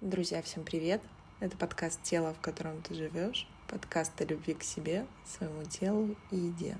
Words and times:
Друзья, 0.00 0.40
всем 0.40 0.64
привет! 0.64 1.02
Это 1.40 1.58
подкаст 1.58 2.02
«Тело, 2.02 2.32
в 2.32 2.40
котором 2.40 2.80
ты 2.80 2.94
живешь», 2.94 3.46
подкаст 3.68 4.18
о 4.22 4.24
любви 4.24 4.54
к 4.54 4.62
себе, 4.62 5.04
своему 5.26 5.64
телу 5.64 6.16
и 6.30 6.36
еде. 6.36 6.78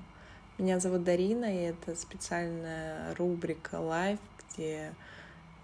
Меня 0.57 0.79
зовут 0.79 1.03
Дарина, 1.03 1.45
и 1.45 1.65
это 1.65 1.95
специальная 1.95 3.13
рубрика 3.13 3.75
«Life», 3.75 4.17
где 4.49 4.95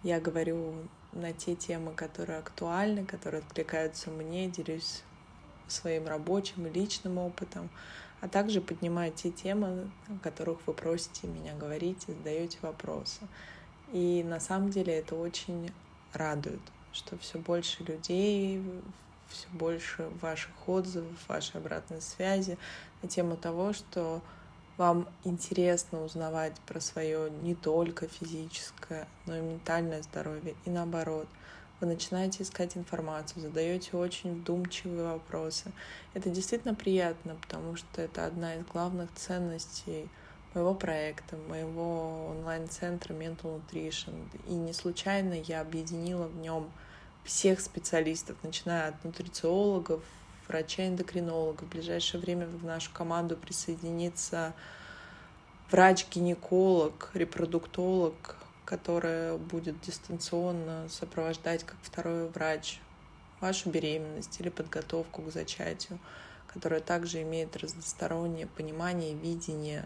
я 0.03 0.19
говорю 0.19 0.75
на 1.13 1.33
те 1.33 1.55
темы, 1.55 1.93
которые 1.93 2.37
актуальны, 2.37 3.03
которые 3.05 3.41
откликаются 3.41 4.11
мне, 4.11 4.47
делюсь 4.49 5.01
своим 5.67 6.07
рабочим 6.07 6.67
и 6.67 6.69
личным 6.69 7.17
опытом, 7.17 7.71
а 8.21 8.27
также 8.27 8.61
поднимаю 8.61 9.11
те 9.11 9.31
темы, 9.31 9.89
о 10.09 10.19
которых 10.21 10.59
вы 10.67 10.73
просите 10.75 11.25
меня 11.25 11.55
говорить 11.55 12.05
и 12.07 12.13
задаете 12.13 12.59
вопросы. 12.61 13.21
И 13.91 14.23
на 14.23 14.39
самом 14.39 14.69
деле 14.69 14.93
это 14.93 15.15
очень 15.15 15.71
радует, 16.13 16.61
что 16.97 17.17
все 17.17 17.37
больше 17.37 17.83
людей, 17.83 18.61
все 19.29 19.47
больше 19.53 20.09
ваших 20.21 20.51
отзывов, 20.67 21.27
вашей 21.27 21.57
обратной 21.57 22.01
связи 22.01 22.57
на 23.01 23.09
тему 23.09 23.37
того, 23.37 23.73
что 23.73 24.21
вам 24.77 25.07
интересно 25.23 26.03
узнавать 26.03 26.55
про 26.65 26.79
свое 26.79 27.31
не 27.41 27.55
только 27.55 28.07
физическое, 28.07 29.07
но 29.25 29.35
и 29.35 29.41
ментальное 29.41 30.01
здоровье, 30.01 30.55
и 30.65 30.69
наоборот. 30.69 31.27
Вы 31.79 31.87
начинаете 31.87 32.41
искать 32.41 32.75
информацию, 32.75 33.41
задаете 33.41 33.97
очень 33.97 34.41
вдумчивые 34.41 35.13
вопросы. 35.13 35.71
Это 36.15 36.31
действительно 36.31 36.73
приятно, 36.73 37.35
потому 37.35 37.75
что 37.75 38.01
это 38.01 38.25
одна 38.25 38.55
из 38.55 38.65
главных 38.65 39.13
ценностей 39.13 40.09
моего 40.55 40.73
проекта, 40.73 41.37
моего 41.37 42.29
онлайн-центра 42.29 43.13
Mental 43.13 43.61
Nutrition. 43.61 44.15
И 44.47 44.53
не 44.53 44.73
случайно 44.73 45.33
я 45.33 45.61
объединила 45.61 46.25
в 46.25 46.37
нем 46.37 46.71
всех 47.27 47.59
специалистов, 47.59 48.37
начиная 48.41 48.87
от 48.87 49.03
нутрициологов, 49.03 50.01
врача-эндокринолога. 50.47 51.65
В 51.65 51.69
ближайшее 51.69 52.21
время 52.21 52.47
в 52.47 52.63
нашу 52.63 52.89
команду 52.93 53.35
присоединится 53.35 54.53
врач-гинеколог, 55.69 57.11
репродуктолог, 57.13 58.37
которая 58.63 59.37
будет 59.37 59.79
дистанционно 59.81 60.87
сопровождать 60.89 61.65
как 61.65 61.75
второй 61.83 62.29
врач 62.29 62.79
вашу 63.41 63.69
беременность 63.69 64.39
или 64.39 64.47
подготовку 64.47 65.21
к 65.21 65.31
зачатию, 65.31 65.99
которая 66.47 66.79
также 66.79 67.21
имеет 67.23 67.57
разностороннее 67.57 68.47
понимание 68.47 69.11
и 69.11 69.15
видение 69.15 69.85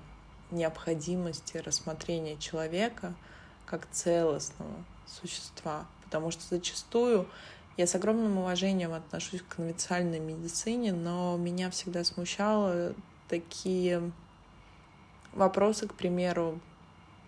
необходимости 0.52 1.58
рассмотрения 1.58 2.38
человека 2.38 3.16
как 3.66 3.90
целостного 3.90 4.84
существа. 5.08 5.88
Потому 6.12 6.30
что 6.30 6.44
зачастую 6.50 7.26
я 7.78 7.88
с 7.88 7.96
огромным 7.96 8.38
уважением 8.38 8.92
отношусь 8.92 9.42
к 9.42 9.56
конвенциальной 9.56 10.20
медицине, 10.20 10.92
но 10.92 11.38
меня 11.38 11.70
всегда 11.72 12.04
смущало 12.04 12.94
такие 13.30 14.12
вопросы, 15.32 15.88
к 15.88 15.94
примеру, 15.94 16.60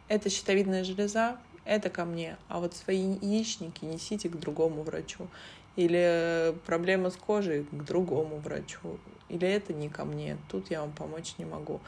это 0.09 0.29
щитовидная 0.29 0.83
железа, 0.83 1.37
это 1.63 1.89
ко 1.89 2.03
мне, 2.03 2.35
а 2.49 2.59
вот 2.59 2.75
свои 2.75 3.15
яичники 3.21 3.85
несите 3.85 4.27
к 4.27 4.37
другому 4.37 4.83
врачу. 4.83 5.29
Или 5.77 6.53
проблема 6.65 7.09
с 7.09 7.15
кожей 7.15 7.63
к 7.63 7.83
другому 7.85 8.35
врачу. 8.39 8.99
Или 9.29 9.47
это 9.47 9.73
не 9.73 9.87
ко 9.87 10.03
мне, 10.03 10.37
тут 10.51 10.71
я 10.71 10.81
вам 10.81 10.91
помочь 10.91 11.35
не 11.37 11.45
могу. 11.45 11.79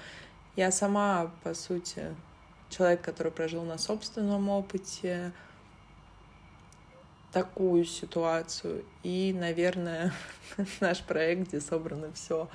Я 0.55 0.71
сама, 0.71 1.29
по 1.43 1.53
сути, 1.53 2.16
человек, 2.69 3.01
который 3.01 3.33
прожил 3.33 3.63
на 3.63 3.77
собственном 3.77 4.47
опыте 4.47 5.33
такую 7.36 7.83
ситуацию. 7.83 8.86
И, 9.03 9.36
наверное, 9.38 10.14
наш 10.80 11.03
проект, 11.03 11.50
где 11.50 11.59
собрано 11.59 12.14
все 12.14 12.47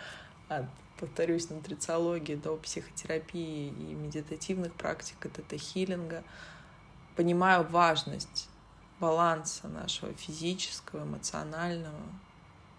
от, 0.49 0.65
повторюсь, 0.99 1.51
нутрициологии 1.51 2.35
до 2.35 2.57
психотерапии 2.57 3.69
и 3.69 3.95
медитативных 3.95 4.73
практик, 4.73 5.27
от 5.27 5.35
тета-хиллинга, 5.35 6.25
понимаю 7.15 7.67
важность 7.69 8.49
баланса 9.01 9.69
нашего 9.69 10.15
физического, 10.15 11.05
эмоционального 11.05 12.01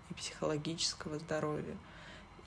и 0.10 0.16
психологического 0.16 1.20
здоровья— 1.20 1.78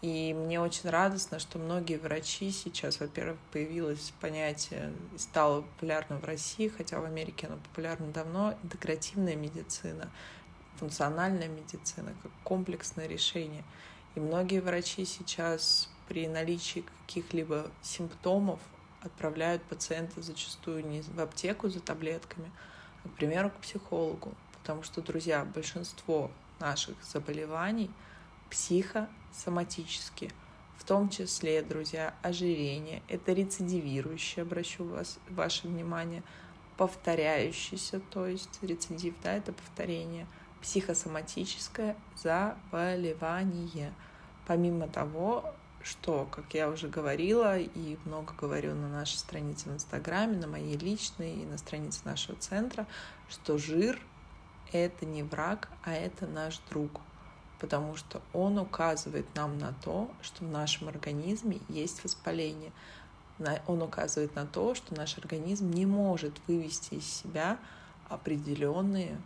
и 0.04 0.34
мне 0.34 0.60
очень 0.60 0.90
радостно, 0.90 1.38
что 1.38 1.58
многие 1.58 1.96
врачи 1.96 2.50
сейчас, 2.50 3.00
во-первых, 3.00 3.38
появилось 3.52 4.12
понятие, 4.20 4.92
стало 5.16 5.62
популярно 5.62 6.18
в 6.18 6.24
России, 6.24 6.68
хотя 6.68 7.00
в 7.00 7.06
Америке 7.06 7.46
оно 7.46 7.56
популярно 7.56 8.08
давно, 8.12 8.54
интегративная 8.62 9.34
медицина, 9.34 10.10
функциональная 10.76 11.48
медицина, 11.48 12.12
как 12.22 12.30
комплексное 12.42 13.06
решение. 13.06 13.64
И 14.14 14.20
многие 14.20 14.60
врачи 14.60 15.06
сейчас 15.06 15.88
при 16.06 16.28
наличии 16.28 16.84
каких-либо 17.06 17.70
симптомов 17.80 18.60
отправляют 19.00 19.62
пациента 19.62 20.20
зачастую 20.20 20.86
не 20.86 21.00
в 21.00 21.18
аптеку 21.18 21.70
за 21.70 21.80
таблетками, 21.80 22.52
а, 23.04 23.08
к 23.08 23.12
примеру, 23.12 23.48
к 23.48 23.54
психологу. 23.54 24.34
Потому 24.60 24.82
что, 24.82 25.00
друзья, 25.00 25.46
большинство 25.46 26.30
наших 26.60 27.02
заболеваний 27.02 27.90
психо 28.54 29.08
соматически, 29.32 30.30
в 30.78 30.84
том 30.84 31.08
числе, 31.08 31.60
друзья, 31.60 32.14
ожирение. 32.22 33.02
Это 33.08 33.32
рецидивирующее, 33.32 34.44
обращу 34.44 34.84
вас, 34.84 35.18
ваше 35.28 35.66
внимание, 35.66 36.22
повторяющийся, 36.76 37.98
то 37.98 38.28
есть 38.28 38.62
рецидив, 38.62 39.16
да, 39.24 39.32
это 39.32 39.52
повторение, 39.52 40.28
психосоматическое 40.62 41.96
заболевание. 42.16 43.92
Помимо 44.46 44.86
того, 44.86 45.52
что, 45.82 46.28
как 46.30 46.54
я 46.54 46.70
уже 46.70 46.86
говорила 46.86 47.58
и 47.58 47.98
много 48.04 48.34
говорю 48.34 48.76
на 48.76 48.88
нашей 48.88 49.16
странице 49.16 49.68
в 49.68 49.74
Инстаграме, 49.74 50.36
на 50.36 50.46
моей 50.46 50.76
личной 50.76 51.42
и 51.42 51.44
на 51.44 51.58
странице 51.58 52.02
нашего 52.04 52.36
центра, 52.38 52.86
что 53.28 53.58
жир— 53.58 54.00
это 54.72 55.06
не 55.06 55.24
враг, 55.24 55.70
а 55.82 55.92
это 55.92 56.28
наш 56.28 56.60
друг 56.70 57.00
потому 57.64 57.96
что 57.96 58.20
он 58.34 58.58
указывает 58.58 59.24
нам 59.34 59.56
на 59.56 59.72
то, 59.82 60.10
что 60.20 60.44
в 60.44 60.48
нашем 60.48 60.88
организме 60.88 61.60
есть 61.70 62.04
воспаление. 62.04 62.72
Он 63.66 63.80
указывает 63.80 64.36
на 64.36 64.44
то, 64.44 64.74
что 64.74 64.94
наш 64.94 65.16
организм 65.16 65.70
не 65.70 65.86
может 65.86 66.34
вывести 66.46 66.96
из 66.96 67.06
себя 67.06 67.58
определенные 68.10 69.18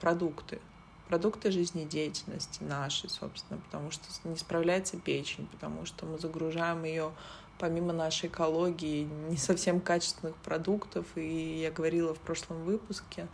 продукты, 0.00 0.60
продукты 1.08 1.50
жизнедеятельности 1.50 2.62
нашей, 2.62 3.10
собственно, 3.10 3.58
потому 3.62 3.90
что 3.90 4.04
не 4.22 4.36
справляется 4.36 4.96
печень, 4.96 5.48
потому 5.48 5.86
что 5.86 6.06
мы 6.06 6.20
загружаем 6.20 6.84
ее 6.84 7.10
помимо 7.58 7.92
нашей 7.92 8.28
экологии 8.28 9.08
не 9.28 9.36
совсем 9.36 9.80
качественных 9.80 10.36
продуктов. 10.36 11.04
И 11.16 11.62
я 11.62 11.72
говорила 11.72 12.14
в 12.14 12.20
прошлом 12.20 12.62
выпуске, 12.62 13.26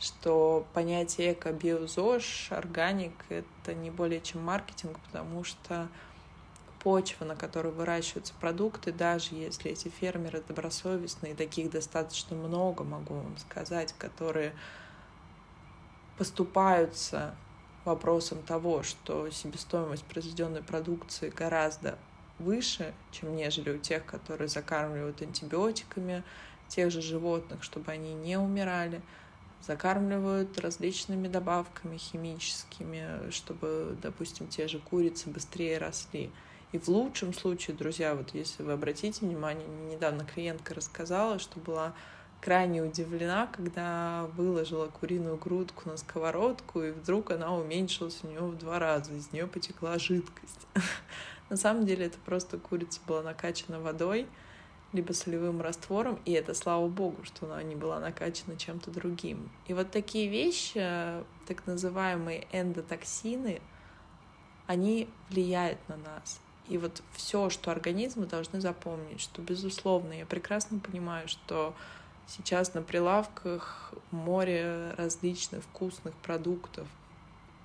что 0.00 0.66
понятие 0.74 1.32
эко-биозож, 1.32 2.48
органик— 2.50 3.12
это 3.28 3.74
не 3.74 3.90
более 3.90 4.20
чем 4.20 4.42
маркетинг, 4.42 4.98
потому 5.06 5.44
что 5.44 5.88
почва, 6.80 7.24
на 7.24 7.36
которой 7.36 7.72
выращиваются 7.72 8.34
продукты, 8.38 8.92
даже 8.92 9.34
если 9.34 9.70
эти 9.70 9.88
фермеры 9.88 10.42
добросовестные, 10.46 11.34
таких 11.34 11.70
достаточно 11.70 12.36
много, 12.36 12.84
могу 12.84 13.14
вам 13.14 13.38
сказать, 13.38 13.94
которые 13.96 14.52
поступаются 16.18 17.34
вопросом 17.84 18.42
того, 18.42 18.82
что 18.82 19.30
себестоимость 19.30 20.04
произведенной 20.04 20.62
продукции 20.62 21.30
гораздо 21.30 21.98
выше, 22.38 22.94
чем 23.12 23.34
нежели 23.34 23.70
у 23.70 23.78
тех, 23.78 24.04
которые 24.04 24.48
закармливают 24.48 25.22
антибиотиками 25.22 26.22
тех 26.68 26.90
же 26.90 27.00
животных, 27.00 27.62
чтобы 27.62 27.92
они 27.92 28.12
не 28.14 28.36
умирали— 28.36 29.00
закармливают 29.66 30.58
различными 30.58 31.28
добавками 31.28 31.96
химическими, 31.96 33.30
чтобы, 33.30 33.96
допустим, 34.02 34.48
те 34.48 34.68
же 34.68 34.78
курицы 34.78 35.30
быстрее 35.30 35.78
росли. 35.78 36.30
И 36.72 36.78
в 36.78 36.88
лучшем 36.88 37.32
случае, 37.32 37.76
друзья, 37.76 38.14
вот 38.14 38.34
если 38.34 38.62
вы 38.62 38.72
обратите 38.72 39.24
внимание, 39.24 39.66
недавно 39.90 40.24
клиентка 40.24 40.74
рассказала, 40.74 41.38
что 41.38 41.60
была 41.60 41.94
крайне 42.40 42.82
удивлена, 42.82 43.46
когда 43.46 44.26
выложила 44.36 44.88
куриную 44.88 45.38
грудку 45.38 45.88
на 45.88 45.96
сковородку, 45.96 46.82
и 46.82 46.90
вдруг 46.90 47.30
она 47.30 47.54
уменьшилась 47.56 48.20
у 48.22 48.26
нее 48.26 48.40
в 48.40 48.58
два 48.58 48.78
раза, 48.78 49.14
из 49.14 49.32
нее 49.32 49.46
потекла 49.46 49.98
жидкость. 49.98 50.66
На 51.48 51.56
самом 51.56 51.86
деле 51.86 52.06
это 52.06 52.18
просто 52.24 52.58
курица 52.58 53.00
была 53.06 53.22
накачана 53.22 53.80
водой, 53.80 54.26
либо 54.94 55.12
солевым 55.12 55.60
раствором, 55.60 56.18
и 56.24 56.32
это 56.32 56.54
слава 56.54 56.88
богу, 56.88 57.22
что 57.24 57.44
она 57.44 57.62
не 57.62 57.74
была 57.74 58.00
накачана 58.00 58.56
чем-то 58.56 58.90
другим. 58.90 59.50
И 59.66 59.74
вот 59.74 59.90
такие 59.90 60.28
вещи, 60.28 60.78
так 61.46 61.66
называемые 61.66 62.46
эндотоксины, 62.52 63.60
они 64.66 65.10
влияют 65.28 65.78
на 65.88 65.98
нас. 65.98 66.40
И 66.68 66.78
вот 66.78 67.02
все, 67.12 67.50
что 67.50 67.70
организмы 67.70 68.24
должны 68.24 68.62
запомнить, 68.62 69.20
что, 69.20 69.42
безусловно, 69.42 70.14
я 70.14 70.24
прекрасно 70.24 70.78
понимаю, 70.78 71.28
что 71.28 71.74
Сейчас 72.26 72.72
на 72.72 72.82
прилавках 72.82 73.92
море 74.10 74.94
различных 74.96 75.62
вкусных 75.64 76.14
продуктов. 76.16 76.88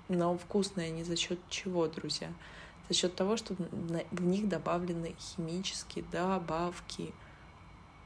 Но 0.10 0.38
вкусные 0.38 0.92
не 0.92 1.04
за 1.04 1.16
счет 1.16 1.40
чего, 1.50 1.88
друзья? 1.88 2.30
За 2.90 2.96
счет 2.96 3.16
того, 3.16 3.38
что 3.38 3.54
в 3.54 4.22
них 4.24 4.50
добавлены 4.50 5.16
химические 5.20 6.04
добавки, 6.12 7.14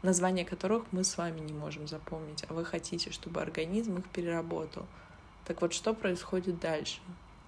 названия 0.02 0.44
которых 0.44 0.84
мы 0.92 1.06
с 1.06 1.18
вами 1.18 1.40
не 1.40 1.54
можем 1.54 1.88
запомнить, 1.88 2.44
а 2.50 2.54
вы 2.54 2.66
хотите, 2.66 3.10
чтобы 3.12 3.42
организм 3.42 3.98
их 3.98 4.10
переработал. 4.10 4.86
Так 5.46 5.62
вот, 5.62 5.74
что 5.74 5.94
происходит 5.94 6.60
дальше? 6.60 7.00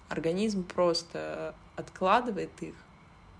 Организм 0.08 0.64
просто 0.64 1.54
откладывает 1.76 2.50
их 2.62 2.74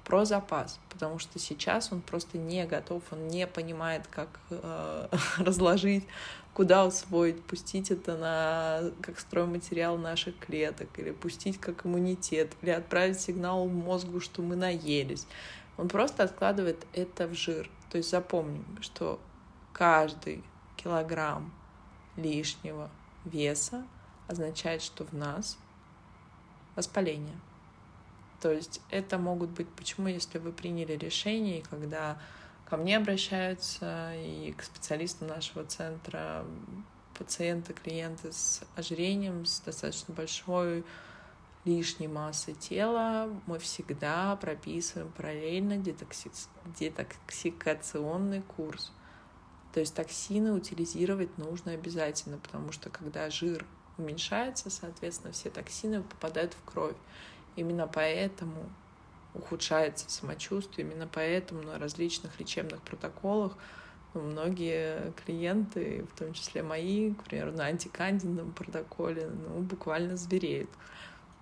про 0.06 0.24
запас, 0.24 0.78
потому 0.88 1.18
что 1.18 1.40
сейчас 1.40 1.92
он 1.92 2.00
просто 2.00 2.38
не 2.38 2.64
готов, 2.64 3.02
он 3.10 3.26
не 3.26 3.44
понимает, 3.46 4.06
как 4.06 4.28
э, 4.50 5.08
разложить, 5.38 6.06
куда 6.54 6.86
усвоить, 6.86 7.42
пустить 7.42 7.90
это 7.90 8.16
на 8.16 8.90
как 9.02 9.18
стройматериал 9.18 9.98
наших 9.98 10.38
клеток, 10.38 10.88
или 10.98 11.10
пустить 11.10 11.60
как 11.60 11.84
иммунитет, 11.84 12.52
или 12.62 12.70
отправить 12.70 13.20
сигнал 13.20 13.66
мозгу, 13.66 14.20
что 14.20 14.42
мы 14.42 14.54
наелись. 14.54 15.26
Он 15.76 15.88
просто 15.88 16.22
откладывает 16.22 16.86
это 16.92 17.26
в 17.26 17.34
жир. 17.34 17.68
То 17.90 17.98
есть 17.98 18.08
запомним, 18.10 18.64
что 18.80 19.18
каждый 19.72 20.44
килограмм 20.76 21.52
лишнего 22.16 22.90
веса 23.24 23.84
означает, 24.28 24.82
что 24.82 25.04
в 25.04 25.12
нас 25.12 25.58
воспаление. 26.76 27.38
То 28.46 28.52
есть 28.52 28.80
это 28.90 29.18
могут 29.18 29.50
быть, 29.50 29.68
почему, 29.70 30.06
если 30.06 30.38
вы 30.38 30.52
приняли 30.52 30.92
решение, 30.92 31.64
когда 31.68 32.16
ко 32.64 32.76
мне 32.76 32.96
обращаются 32.96 34.14
и 34.14 34.52
к 34.52 34.62
специалистам 34.62 35.26
нашего 35.26 35.64
центра 35.64 36.46
пациенты, 37.18 37.72
клиенты 37.72 38.30
с 38.30 38.62
ожирением, 38.76 39.46
с 39.46 39.58
достаточно 39.58 40.14
большой 40.14 40.84
лишней 41.64 42.06
массой 42.06 42.54
тела, 42.54 43.28
мы 43.48 43.58
всегда 43.58 44.36
прописываем 44.36 45.10
параллельно 45.10 45.76
детокси... 45.76 46.30
детоксикационный 46.78 48.42
курс. 48.42 48.92
То 49.72 49.80
есть 49.80 49.92
токсины 49.96 50.52
утилизировать 50.52 51.36
нужно 51.36 51.72
обязательно, 51.72 52.38
потому 52.38 52.70
что 52.70 52.90
когда 52.90 53.28
жир 53.28 53.66
уменьшается, 53.98 54.70
соответственно, 54.70 55.32
все 55.32 55.50
токсины 55.50 56.04
попадают 56.04 56.54
в 56.54 56.62
кровь. 56.64 56.94
Именно 57.56 57.86
поэтому 57.88 58.70
ухудшается 59.34 60.10
самочувствие, 60.10 60.86
именно 60.86 61.08
поэтому 61.12 61.62
на 61.62 61.78
различных 61.78 62.38
лечебных 62.40 62.80
протоколах 62.82 63.56
многие 64.14 65.12
клиенты, 65.24 66.06
в 66.10 66.18
том 66.18 66.32
числе 66.32 66.62
мои, 66.62 67.12
к 67.12 67.24
примеру, 67.24 67.52
на 67.52 67.66
антикандидном 67.66 68.52
протоколе, 68.52 69.28
ну, 69.28 69.60
буквально 69.60 70.16
звереют. 70.16 70.70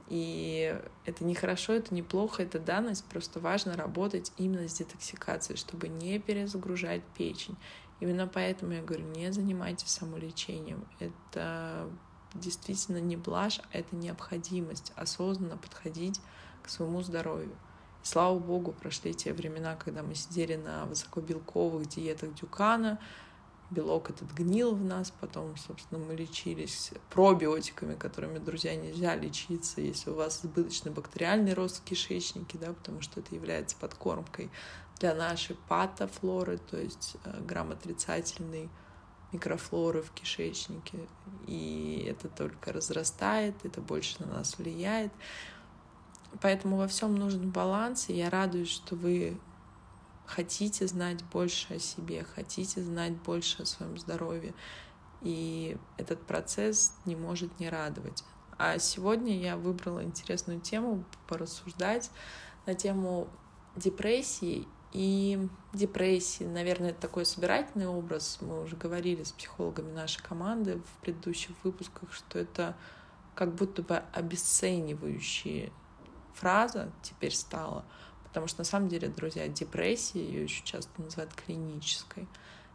И 0.09 0.77
это 1.07 1.25
не 1.25 1.35
хорошо, 1.35 1.73
это 1.73 1.95
не 1.95 2.03
плохо, 2.03 2.43
это 2.43 2.59
данность, 2.59 3.05
просто 3.07 3.41
важно 3.41 3.77
работать 3.77 4.33
именно 4.37 4.69
с 4.69 4.75
детоксикацией, 4.75 5.57
чтобы 5.57 5.89
не 5.89 6.19
перезагружать 6.19 7.03
печень. 7.17 7.57
Именно 8.01 8.27
поэтому 8.27 8.73
я 8.73 8.83
говорю, 8.83 9.05
не 9.05 9.33
занимайтесь 9.33 9.89
самолечением. 9.89 10.85
Это 10.99 11.89
действительно 12.35 12.99
не 12.99 13.17
блажь, 13.17 13.61
а 13.61 13.79
это 13.79 13.95
необходимость 13.97 14.93
осознанно 14.97 15.57
подходить 15.57 16.21
к 16.63 16.69
своему 16.69 17.03
здоровью. 17.03 17.57
И 18.03 18.07
слава 18.07 18.39
богу, 18.39 18.73
прошли 18.73 19.15
те 19.15 19.33
времена, 19.33 19.77
когда 19.77 20.03
мы 20.03 20.15
сидели 20.15 20.57
на 20.57 20.85
высокобелковых 20.87 21.89
диетах 21.89 22.35
Дюкана, 22.35 22.99
белок 23.71 24.11
этот 24.11 24.31
гнил 24.33 24.75
в 24.75 24.85
нас, 24.85 25.13
потом, 25.21 25.57
собственно, 25.57 25.99
мы 25.99 26.15
лечились 26.15 26.93
пробиотиками, 27.11 27.95
которыми, 27.95 28.39
друзья, 28.39 28.75
нельзя 28.77 29.17
лечиться, 29.17 29.81
если 29.81 30.11
у 30.11 30.15
вас 30.15 30.45
избыточный 30.45 30.93
бактериальный 30.93 31.55
рост 31.55 31.81
в 31.81 31.85
кишечнике, 31.85 32.59
да, 32.59 32.73
потому 32.73 33.01
что 33.01 33.21
это 33.21 33.35
является 33.35 33.77
подкормкой 33.77 34.51
для 34.99 35.15
нашей 35.15 35.57
патофлоры, 35.69 36.59
то 36.59 36.77
есть 36.77 37.17
э, 37.25 37.41
грамотрицательный 37.41 38.71
микрофлоры 39.35 40.03
в 40.03 40.11
кишечнике, 40.13 40.99
и 41.47 42.07
это 42.09 42.29
только 42.29 42.73
разрастает, 42.73 43.55
это 43.65 43.81
больше 43.81 44.25
на 44.25 44.39
нас 44.39 44.57
влияет. 44.59 45.13
Поэтому 46.41 46.77
во 46.79 46.89
всем 46.89 47.15
нужен 47.15 47.51
баланс, 47.51 48.09
и 48.09 48.15
я 48.15 48.31
радуюсь, 48.31 48.71
что 48.71 48.97
вы 48.97 49.39
хотите 50.27 50.87
знать 50.87 51.23
больше 51.25 51.75
о 51.75 51.79
себе, 51.79 52.25
хотите 52.25 52.83
знать 52.83 53.13
больше 53.13 53.63
о 53.63 53.67
своем 53.67 53.99
здоровье, 53.99 54.55
и 55.21 55.77
этот 55.97 56.25
процесс 56.27 56.95
не 57.05 57.17
может 57.17 57.59
не 57.61 57.69
радовать. 57.69 58.25
А 58.57 58.79
сегодня 58.79 59.39
я 59.39 59.57
выбрала 59.57 60.03
интересную 60.03 60.61
тему 60.61 61.05
порассуждать 61.27 62.11
на 62.67 62.75
тему 62.75 63.29
депрессии 63.77 64.67
и 64.95 65.49
депрессии, 65.73 66.45
наверное, 66.45 66.91
это 66.91 67.01
такой 67.01 67.27
собирательный 67.27 67.89
образ. 67.89 68.39
Мы 68.41 68.63
уже 68.63 68.77
говорили 68.77 69.25
с 69.25 69.33
психологами 69.33 69.91
нашей 69.91 70.23
команды 70.23 70.79
в 70.79 71.01
предыдущих 71.03 71.51
выпусках, 71.65 72.13
что 72.13 72.39
это 72.39 72.77
как 73.35 73.57
будто 73.57 73.83
бы 73.83 73.97
обесценивающая 74.13 75.73
фраза 76.33 76.93
теперь 77.03 77.35
стала. 77.35 77.85
Потому 78.23 78.47
что 78.47 78.61
на 78.61 78.65
самом 78.65 78.89
деле, 78.89 79.09
друзья, 79.09 79.49
депрессия, 79.49 80.25
ее 80.25 80.45
еще 80.45 80.63
часто 80.65 81.03
называют 81.03 81.35
клинической, 81.35 82.29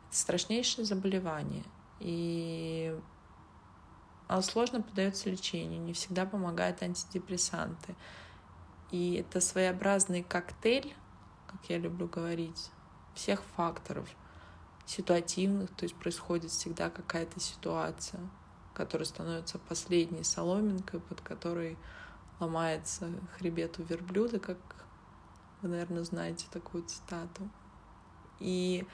это 0.10 0.18
страшнейшее 0.18 0.84
заболевание. 0.84 1.64
И 2.02 3.00
оно 4.28 4.42
сложно 4.42 4.82
поддается 4.82 5.30
лечению, 5.30 5.82
не 5.82 5.94
всегда 5.94 6.26
помогают 6.26 6.84
антидепрессанты. 6.84 7.96
И 8.92 9.14
это 9.14 9.40
своеобразный 9.40 10.22
коктейль 10.22 10.94
как 11.50 11.70
я 11.70 11.78
люблю 11.78 12.08
говорить, 12.08 12.70
всех 13.16 13.42
факторов 13.56 14.08
ситуативных, 14.86 15.70
то 15.76 15.84
есть 15.84 15.96
происходит 15.96 16.52
всегда 16.52 16.90
какая-то 16.90 17.40
ситуация, 17.40 18.22
которая 18.74 19.06
становится 19.06 19.60
последней 19.60 20.24
соломинкой, 20.24 21.00
под 21.00 21.22
которой 21.22 21.78
ломается 22.40 23.10
хребет 23.38 23.80
у 23.80 23.84
верблюда, 23.84 24.40
как 24.40 24.58
вы, 25.62 25.70
наверное, 25.70 26.04
знаете 26.04 26.48
такую 26.52 26.84
цитату. 26.84 27.50
И 28.40 28.88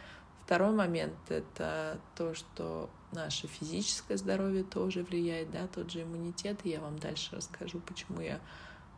второй 0.43 0.73
момент— 0.73 1.15
это 1.29 1.99
то, 2.15 2.33
что 2.33 2.89
наше 3.11 3.47
физическое 3.47 4.17
здоровье 4.17 4.63
тоже 4.63 5.03
влияет, 5.03 5.51
да, 5.51 5.67
тот 5.67 5.91
же 5.91 6.03
иммунитет, 6.03 6.59
и 6.63 6.69
я 6.69 6.81
вам 6.81 6.97
дальше 6.97 7.35
расскажу, 7.35 7.79
почему 7.79 8.21
я 8.21 8.39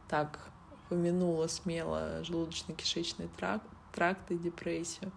так 0.08 0.50
упомянула 0.88 1.48
смело 1.48 2.22
желудочно-кишечный 2.24 3.30
тракт, 3.38 3.68
тракт 3.94 4.32
и 4.32 4.38
депрессию. 4.38 5.12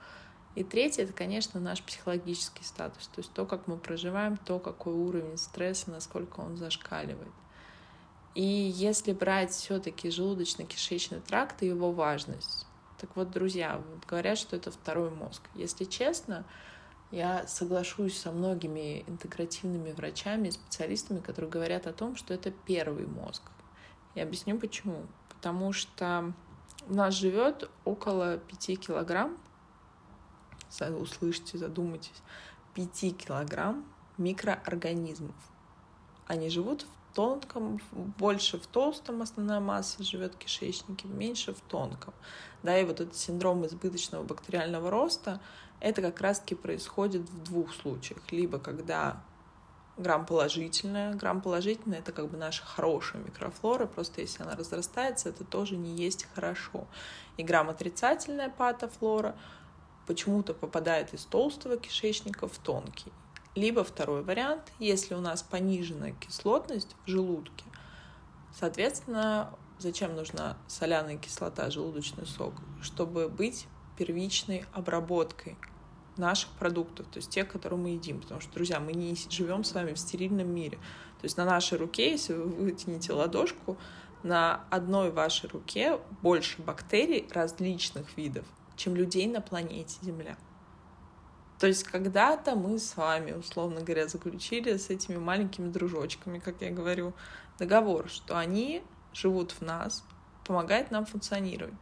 И 0.57 0.65
третье— 0.65 1.03
это, 1.05 1.12
конечно, 1.12 1.61
наш 1.61 1.83
психологический 1.83 2.65
статус, 2.65 3.07
то 3.07 3.21
есть 3.21 3.33
то, 3.33 3.47
как 3.47 3.69
мы 3.69 3.77
проживаем, 3.77 4.37
то, 4.37 4.59
какой 4.59 4.95
уровень 4.95 5.39
стресса, 5.39 5.91
насколько 5.91 6.41
он 6.41 6.57
зашкаливает. 6.57 7.33
И 8.35 8.43
если 8.43 9.12
брать 9.12 9.53
все-таки 9.53 10.09
желудочно-кишечный 10.09 11.21
тракт 11.21 11.62
и 11.62 11.67
его 11.67 11.93
важность, 11.93 12.67
так 12.99 13.15
вот, 13.17 13.31
друзья, 13.31 13.81
говорят, 14.09 14.39
что 14.39 14.57
это 14.57 14.71
второй 14.71 15.11
мозг. 15.11 15.43
Если 15.55 15.85
честно, 15.85 16.45
я 17.11 17.47
соглашусь 17.47 18.19
со 18.19 18.31
многими 18.31 19.05
интегративными 19.07 19.93
врачами 19.93 20.49
и 20.49 20.53
специалистами, 20.53 21.21
которые 21.21 21.50
говорят 21.50 21.87
о 21.87 21.93
том, 21.93 22.15
что 22.17 22.35
это 22.35 22.50
первый 22.50 23.07
мозг. 23.07 23.43
Я 24.15 24.25
объясню 24.25 24.59
почему 24.59 25.07
потому 25.40 25.73
что 25.73 26.35
у 26.87 26.92
нас 26.92 27.14
живет 27.14 27.70
около 27.87 28.37
5 28.37 28.78
килограмм, 28.78 29.38
услышьте, 30.99 31.56
задумайтесь, 31.56 32.23
5 32.75 33.16
килограмм 33.16 33.87
микроорганизмов. 34.18 35.35
Они 36.26 36.50
живут 36.50 36.82
в 36.82 37.14
тонком, 37.14 37.80
больше 38.18 38.59
в 38.59 38.66
толстом 38.66 39.23
основная 39.23 39.61
масса 39.61 40.04
живет 40.04 40.35
в 40.35 40.38
кишечнике, 40.38 41.09
меньше 41.09 41.54
в 41.54 41.61
тонком. 41.62 42.12
Да, 42.62 42.78
и 42.78 42.85
вот 42.85 43.00
этот 43.00 43.16
синдром 43.16 43.64
избыточного 43.64 44.25
бактериального 44.25 44.90
роста, 44.90 45.40
это 45.80 46.02
как 46.02 46.20
раз-таки 46.20 46.54
происходит 46.54 47.23
в 47.23 47.44
двух 47.44 47.73
случаях. 47.73 48.20
Либо 48.30 48.59
когда 48.59 49.25
грамм 50.00 50.26
положительная. 50.26 51.14
Грамм 51.14 51.40
положительная— 51.40 51.99
это 52.00 52.12
как 52.12 52.28
бы 52.28 52.37
наша 52.37 52.64
хорошая 52.64 53.23
микрофлора, 53.23 53.87
просто 53.87 54.21
если 54.21 54.42
она 54.42 54.57
разрастается, 54.57 55.28
это 55.28 55.45
тоже 55.45 55.76
не 55.76 55.95
есть 55.95 56.26
хорошо. 56.35 56.87
И 57.37 57.42
грамм 57.42 57.71
отрицательная 57.71 58.49
патофлора 58.49 59.37
почему-то 60.07 60.54
попадает 60.54 61.14
из 61.14 61.25
толстого 61.25 61.76
кишечника 61.76 62.49
в 62.49 62.59
тонкий. 62.59 63.12
Либо 63.54 63.85
второй 63.85 64.23
вариант, 64.23 64.73
если 64.78 65.14
у 65.14 65.21
нас 65.21 65.42
пониженная 65.42 66.12
кислотность 66.12 66.97
в 67.04 67.09
желудке, 67.09 67.64
соответственно, 68.59 69.54
зачем 69.78 70.14
нужна 70.14 70.57
соляная 70.69 71.16
кислота, 71.16 71.71
желудочный 71.71 72.26
сок? 72.26 72.54
Чтобы 72.80 73.28
быть 73.28 73.66
первичной 73.97 74.64
обработкой 74.73 75.59
наших 76.17 76.50
продуктов, 76.50 77.07
то 77.07 77.19
есть 77.19 77.31
тех, 77.31 77.49
которые 77.49 77.79
мы 77.79 77.90
едим. 77.90 78.21
Потому 78.21 78.40
что, 78.40 78.52
друзья, 78.52 78.81
мы 78.81 78.93
не 78.93 79.17
живем 79.31 79.64
с 79.64 79.73
вами 79.73 79.95
в 79.95 79.99
стерильном 79.99 80.49
мире. 80.49 80.79
То 81.21 81.25
есть 81.25 81.37
на 81.37 81.45
нашей 81.45 81.79
руке, 81.79 82.12
если 82.12 82.35
вы 82.35 82.45
вытянете 82.45 83.12
ладошку, 83.12 83.76
на 84.23 84.64
одной 84.71 85.11
вашей 85.11 85.49
руке 85.49 85.99
больше 86.23 86.61
бактерий 86.62 87.26
различных 87.31 88.17
видов, 88.17 88.45
чем 88.76 88.95
людей 88.95 89.26
на 89.26 89.40
планете 89.40 89.97
Земля. 90.02 90.37
То 91.59 91.67
есть 91.67 91.85
когда-то 91.85 92.55
мы 92.55 92.79
с 92.79 92.97
вами, 92.97 93.33
условно 93.33 93.83
говоря, 93.83 94.09
заключили 94.09 94.76
с 94.76 94.88
этими 94.88 95.19
маленькими 95.19 95.71
дружочками, 95.71 96.38
как 96.38 96.62
я 96.62 96.71
говорю, 96.71 97.12
договор, 97.59 98.09
что 98.09 98.38
они 98.38 98.83
живут 99.12 99.52
в 99.52 99.61
нас, 99.61 100.05
помогают 100.47 100.90
нам 100.90 101.05
функционировать. 101.05 101.75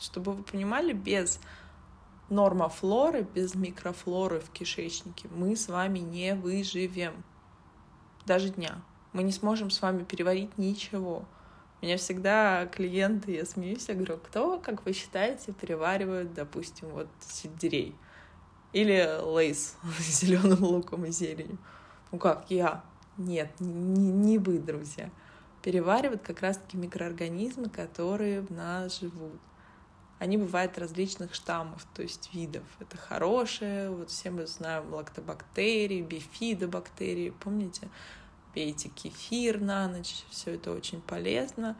Чтобы 0.00 0.32
вы 0.32 0.42
понимали, 0.42 0.92
без 0.92 1.38
нормофлоры, 2.28 3.22
без 3.22 3.54
микрофлоры 3.54 4.40
в 4.40 4.50
кишечнике 4.50 5.28
мы 5.34 5.56
с 5.56 5.68
вами 5.68 6.00
не 6.00 6.34
выживем. 6.34 7.24
Даже 8.24 8.50
дня. 8.50 8.82
Мы 9.12 9.22
не 9.22 9.32
сможем 9.32 9.70
с 9.70 9.80
вами 9.80 10.04
переварить 10.04 10.58
ничего. 10.58 11.24
У 11.80 11.84
меня 11.84 11.96
всегда 11.98 12.66
клиенты, 12.66 13.32
я 13.32 13.44
смеюсь, 13.44 13.88
я 13.88 13.94
говорю, 13.94 14.16
кто, 14.18 14.58
как 14.58 14.84
вы 14.84 14.92
считаете, 14.92 15.52
переваривает, 15.52 16.34
допустим, 16.34 16.88
вот 16.88 17.08
сельдерей? 17.20 17.94
Или 18.72 19.20
лейс 19.22 19.76
с 19.98 20.20
зеленым 20.20 20.62
луком 20.64 21.04
и 21.04 21.10
зеленью. 21.10 21.58
Ну 22.10 22.18
как, 22.18 22.50
я? 22.50 22.84
Нет, 23.16 23.52
не, 23.60 24.10
не 24.10 24.38
вы, 24.38 24.58
друзья. 24.58 25.10
Переваривают 25.62 26.22
как 26.22 26.40
раз-таки 26.40 26.76
микроорганизмы, 26.76 27.68
которые 27.68 28.40
в 28.40 28.50
нас 28.50 29.00
живут. 29.00 29.40
Они 30.18 30.38
бывают 30.38 30.78
различных 30.78 31.34
штаммов, 31.34 31.86
то 31.94 32.02
есть 32.02 32.30
видов. 32.32 32.64
Это 32.80 32.96
хорошие, 32.96 33.90
вот 33.90 34.10
все 34.10 34.30
мы 34.30 34.46
знаем 34.46 34.92
лактобактерии, 34.92 36.00
бифидобактерии, 36.00 37.30
помните? 37.30 37.88
Пейте 38.54 38.88
кефир 38.88 39.60
на 39.60 39.86
ночь, 39.88 40.24
все 40.30 40.54
это 40.54 40.72
очень 40.72 41.02
полезно. 41.02 41.76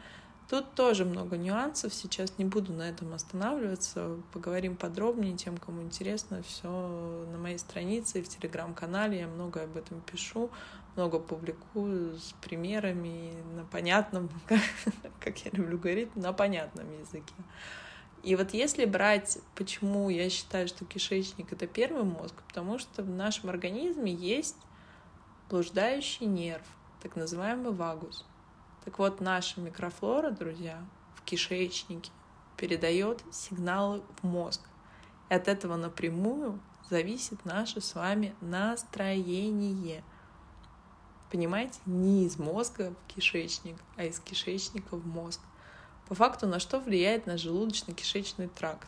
Тут 0.49 0.75
тоже 0.75 1.03
много 1.03 1.35
нюансов, 1.35 1.93
сейчас 1.93 2.37
не 2.37 2.45
буду 2.45 2.71
на 2.71 2.83
этом 2.83 3.13
останавливаться, 3.13 4.17
поговорим 4.31 4.77
подробнее 4.77 5.35
тем, 5.35 5.57
кому 5.57 5.81
интересно, 5.81 6.41
все 6.41 6.69
на 6.69 7.37
моей 7.37 7.57
странице 7.57 8.19
и 8.19 8.21
в 8.21 8.29
телеграм-канале, 8.29 9.19
я 9.19 9.27
много 9.27 9.63
об 9.63 9.75
этом 9.75 9.99
пишу, 9.99 10.49
много 10.95 11.19
публикую 11.19 12.17
с 12.17 12.33
примерами 12.41 13.33
на 13.55 13.65
понятном, 13.65 14.29
как 15.19 15.37
я 15.39 15.51
люблю 15.51 15.77
говорить, 15.77 16.15
на 16.15 16.31
понятном 16.31 16.97
языке. 16.97 17.33
И 18.27 18.35
вот 18.35 18.53
если 18.53 18.85
брать, 18.85 19.39
почему 19.55 20.09
я 20.09 20.29
считаю, 20.29 20.67
что 20.67 20.85
кишечник— 20.85 21.51
это 21.53 21.65
первый 21.65 22.03
мозг, 22.03 22.35
потому 22.47 22.77
что 22.77 23.01
в 23.01 23.09
нашем 23.09 23.49
организме 23.49 24.13
есть 24.13 24.57
блуждающий 25.49 26.25
нерв, 26.25 26.65
так 27.01 27.15
называемый 27.15 27.71
вагус— 27.71 28.25
так 28.87 28.99
вот, 28.99 29.19
наша 29.19 29.59
микрофлора, 29.59 30.31
друзья, 30.31 30.81
в 31.15 31.21
кишечнике 31.23 32.09
передает 32.55 33.21
сигналы 33.33 34.01
в 34.21 34.23
мозг. 34.23 34.61
И 35.29 35.33
от 35.33 35.49
этого 35.49 35.75
напрямую 35.75 36.61
зависит 36.89 37.43
наше 37.43 37.81
с 37.81 37.95
вами 37.95 38.33
настроение. 38.39 40.05
Понимаете? 41.29 41.81
Не 41.85 42.27
из 42.27 42.39
мозга 42.39 42.93
в 42.93 43.13
кишечник, 43.13 43.75
а 43.97 44.05
из 44.05 44.21
кишечника 44.21 44.95
в 44.95 45.05
мозг. 45.05 45.41
По 46.07 46.15
факту 46.15 46.47
на 46.47 46.59
что 46.59 46.79
влияет 46.79 47.27
наш 47.27 47.41
желудочно-кишечный 47.43 48.47
тракт? 48.47 48.87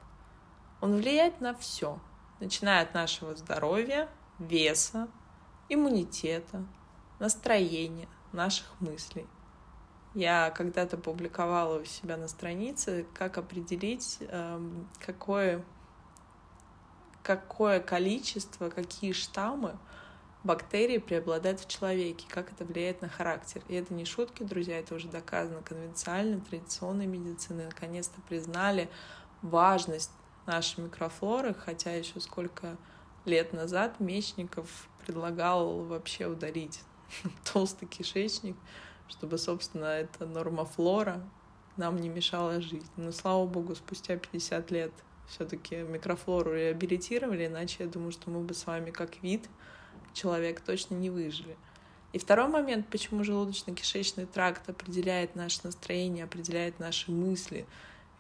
Он 0.81 0.95
влияет 0.95 1.41
на 1.41 1.53
все, 1.53 1.99
начиная 2.39 2.83
от 2.83 2.93
нашего 2.93 3.35
здоровья, 3.35 4.09
веса, 4.39 5.07
иммунитета, 5.67 6.65
настроения, 7.19 8.07
наших 8.31 8.79
мыслей– 8.79 9.27
я 10.15 10.49
когда-то 10.51 10.97
публиковала 10.97 11.79
у 11.79 11.85
себя 11.85 12.17
на 12.17 12.27
странице, 12.27 13.05
как 13.13 13.37
определить, 13.37 14.17
эм, 14.21 14.89
какое, 14.99 15.63
какое 17.21 17.79
количество, 17.79 18.69
какие 18.69 19.11
штаммы 19.11 19.77
бактерий 20.43 20.99
преобладают 20.99 21.59
в 21.59 21.67
человеке, 21.67 22.25
как 22.29 22.51
это 22.51 22.65
влияет 22.65 23.01
на 23.01 23.09
характер. 23.09 23.61
И 23.67 23.75
это 23.75 23.93
не 23.93 24.05
шутки, 24.05 24.43
друзья, 24.43 24.79
это 24.79 24.95
уже 24.95 25.07
доказано 25.07 25.61
конвенциально, 25.61 26.39
традиционной 26.39 27.07
медициной. 27.07 27.65
Наконец-то 27.65 28.21
признали 28.27 28.89
важность 29.41 30.11
нашей 30.45 30.83
микрофлоры, 30.83 31.53
хотя 31.53 31.93
еще 31.93 32.19
сколько 32.19 32.77
лет 33.25 33.53
назад 33.53 33.99
Мечников 33.99 34.87
предлагал 35.05 35.83
вообще 35.83 36.27
удалить 36.27 36.81
толстый 37.53 37.85
кишечник, 37.85 38.55
чтобы, 39.07 39.37
собственно, 39.37 39.85
эта 39.85 40.25
норма 40.25 40.65
флора 40.65 41.21
нам 41.77 41.97
не 41.97 42.09
мешала 42.09 42.61
жить. 42.61 42.85
Но, 42.95 43.11
слава 43.11 43.45
богу, 43.45 43.75
спустя 43.75 44.17
50 44.17 44.71
лет 44.71 44.91
все-таки 45.27 45.77
микрофлору 45.77 46.53
реабилитировали, 46.53 47.45
иначе 47.45 47.83
я 47.83 47.89
думаю, 47.89 48.11
что 48.11 48.29
мы 48.29 48.41
бы 48.41 48.53
с 48.53 48.65
вами 48.65 48.91
как 48.91 49.21
вид 49.21 49.47
человек 50.13 50.61
точно 50.61 50.95
не 50.95 51.09
выжили. 51.09 51.55
И 52.11 52.17
второй 52.17 52.47
момент, 52.47 52.87
почему 52.89 53.23
желудочно-кишечный 53.23 54.25
тракт 54.25 54.67
определяет 54.69 55.35
наше 55.35 55.59
настроение, 55.63 56.23
определяет 56.23 56.79
наши 56.79 57.11
мысли 57.11 57.67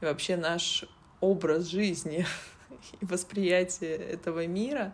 и 0.01 0.05
вообще 0.05 0.37
наш 0.37 0.85
образ 1.21 1.65
жизни 1.65 2.25
и 3.01 3.05
восприятие 3.05 3.95
этого 3.95 4.45
мира, 4.45 4.93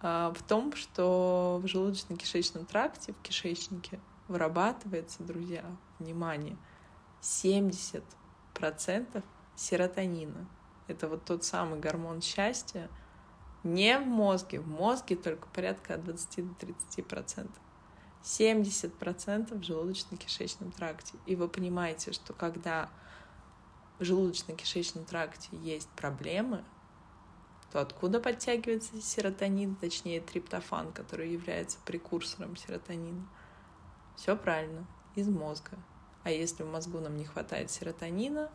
а, 0.00 0.32
в 0.32 0.42
том, 0.42 0.74
что 0.74 1.60
в 1.62 1.66
желудочно-кишечном 1.66 2.64
тракте, 2.64 3.12
в 3.12 3.22
кишечнике 3.22 4.00
вырабатывается, 4.28 5.22
друзья, 5.22 5.64
внимание, 5.98 6.56
70% 7.20 8.02
серотонина. 9.54 10.48
Это 10.88 11.08
вот 11.08 11.24
тот 11.24 11.44
самый 11.44 11.80
гормон 11.80 12.22
счастья, 12.22 12.88
не 13.66 13.98
в 13.98 14.06
мозге, 14.06 14.60
в 14.60 14.68
мозге 14.68 15.16
только 15.16 15.48
порядка 15.48 15.94
от 15.94 16.04
20 16.04 16.58
до 16.58 16.66
30%. 16.66 17.50
70% 18.22 19.54
в 19.54 19.60
желудочно-кишечном 19.60 20.72
тракте. 20.72 21.16
И 21.26 21.36
вы 21.36 21.48
понимаете, 21.48 22.12
что 22.12 22.32
когда 22.32 22.88
в 23.98 24.02
желудочно-кишечном 24.02 25.04
тракте 25.04 25.48
есть 25.58 25.88
проблемы, 25.90 26.64
то 27.72 27.80
откуда 27.80 28.20
подтягивается 28.20 29.00
серотонин, 29.00 29.76
точнее 29.76 30.20
триптофан, 30.20 30.92
который 30.92 31.30
является 31.30 31.78
прекурсором 31.84 32.56
серотонина? 32.56 33.26
Все 34.16 34.36
правильно, 34.36 34.86
из 35.14 35.28
мозга. 35.28 35.78
А 36.24 36.30
если 36.30 36.62
в 36.62 36.70
мозгу 36.70 36.98
нам 37.00 37.16
не 37.16 37.24
хватает 37.24 37.70
серотонина, 37.70 38.50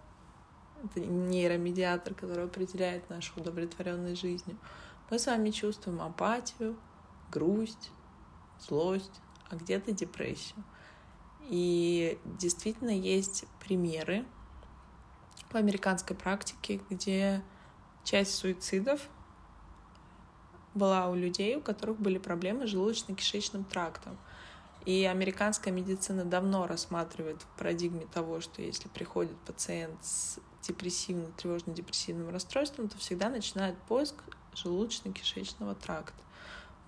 это 0.83 0.99
нейромедиатор, 0.99 2.13
который 2.13 2.45
определяет 2.45 3.09
нашу 3.09 3.39
удовлетворенность 3.39 4.19
жизнью, 4.19 4.57
мы 5.11 5.19
с 5.19 5.27
вами 5.27 5.51
чувствуем 5.51 6.01
апатию, 6.01 6.77
грусть, 7.29 7.91
злость, 8.59 9.21
а 9.49 9.57
где-то 9.57 9.91
депрессию. 9.91 10.63
И 11.49 12.17
действительно 12.39 12.91
есть 12.91 13.43
примеры 13.59 14.25
по 15.49 15.59
американской 15.59 16.15
практике, 16.15 16.79
где 16.89 17.43
часть 18.05 18.35
суицидов 18.35 19.09
была 20.73 21.09
у 21.09 21.15
людей, 21.15 21.57
у 21.57 21.61
которых 21.61 21.99
были 21.99 22.17
проблемы 22.17 22.65
с 22.65 22.69
желудочно-кишечным 22.69 23.65
трактом. 23.65 24.17
И 24.85 25.03
американская 25.03 25.73
медицина 25.73 26.23
давно 26.23 26.67
рассматривает 26.67 27.41
в 27.41 27.57
парадигме 27.57 28.07
того, 28.13 28.39
что 28.39 28.61
если 28.61 28.87
приходит 28.87 29.37
пациент 29.39 30.03
с 30.05 30.39
депрессивным, 30.61 31.33
тревожно-депрессивным 31.33 32.29
расстройством, 32.29 32.87
то 32.87 32.97
всегда 32.97 33.29
начинает 33.29 33.77
поиск 33.89 34.15
желудочно-кишечного 34.53 35.75
тракта. 35.75 36.21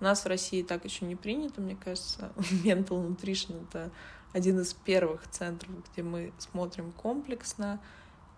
У 0.00 0.04
нас 0.04 0.24
в 0.24 0.28
России 0.28 0.62
так 0.62 0.84
еще 0.84 1.04
не 1.04 1.16
принято, 1.16 1.60
мне 1.60 1.76
кажется. 1.76 2.32
Mental 2.36 3.06
Nutrition— 3.06 3.66
это 3.68 3.90
один 4.32 4.60
из 4.60 4.74
первых 4.74 5.28
центров, 5.30 5.70
где 5.92 6.02
мы 6.02 6.32
смотрим 6.38 6.92
комплексно 6.92 7.80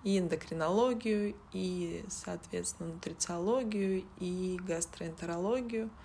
и 0.04 0.18
эндокринологию, 0.18 1.34
и, 1.52 2.04
соответственно, 2.08 2.92
нутрициологию, 2.94 4.04
и 4.18 4.58
гастроэнтерологию— 4.62 5.90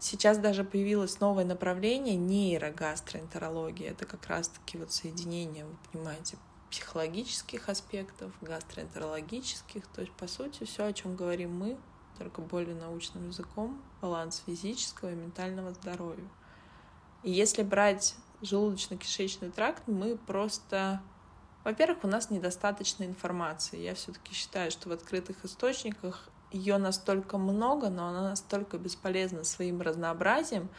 Сейчас 0.00 0.38
даже 0.38 0.64
появилось 0.64 1.20
новое 1.20 1.44
направление 1.44 2.16
нейрогастроэнтерология. 2.16 3.90
Это 3.90 4.06
как 4.06 4.26
раз-таки 4.28 4.78
вот 4.78 4.90
соединение, 4.92 5.66
вы 5.66 5.76
понимаете, 5.92 6.38
психологических 6.70 7.68
аспектов, 7.68 8.32
гастроэнтерологических. 8.40 9.86
То 9.88 10.02
есть, 10.02 10.12
по 10.12 10.26
сути, 10.26 10.64
все, 10.64 10.86
о 10.86 10.92
чем 10.92 11.16
говорим 11.16 11.56
мы, 11.56 11.78
только 12.18 12.40
более 12.42 12.74
научным 12.74 13.28
языком, 13.28 13.82
баланс 14.00 14.42
физического 14.46 15.10
и 15.10 15.14
ментального 15.14 15.72
здоровья. 15.72 16.28
И 17.22 17.30
если 17.30 17.62
брать 17.62 18.14
желудочно-кишечный 18.42 19.50
тракт, 19.50 19.82
мы 19.86 20.16
просто... 20.16 21.02
Во-первых, 21.64 22.04
у 22.04 22.08
нас 22.08 22.30
недостаточно 22.30 23.04
информации. 23.04 23.78
Я 23.78 23.94
все-таки 23.94 24.32
считаю, 24.32 24.70
что 24.70 24.88
в 24.88 24.92
открытых 24.92 25.44
источниках 25.44 26.30
ее 26.52 26.78
настолько 26.78 27.36
много, 27.38 27.90
но 27.90 28.08
она 28.08 28.22
настолько 28.22 28.78
бесполезна 28.78 29.44
своим 29.44 29.82
разнообразием, 29.82 30.70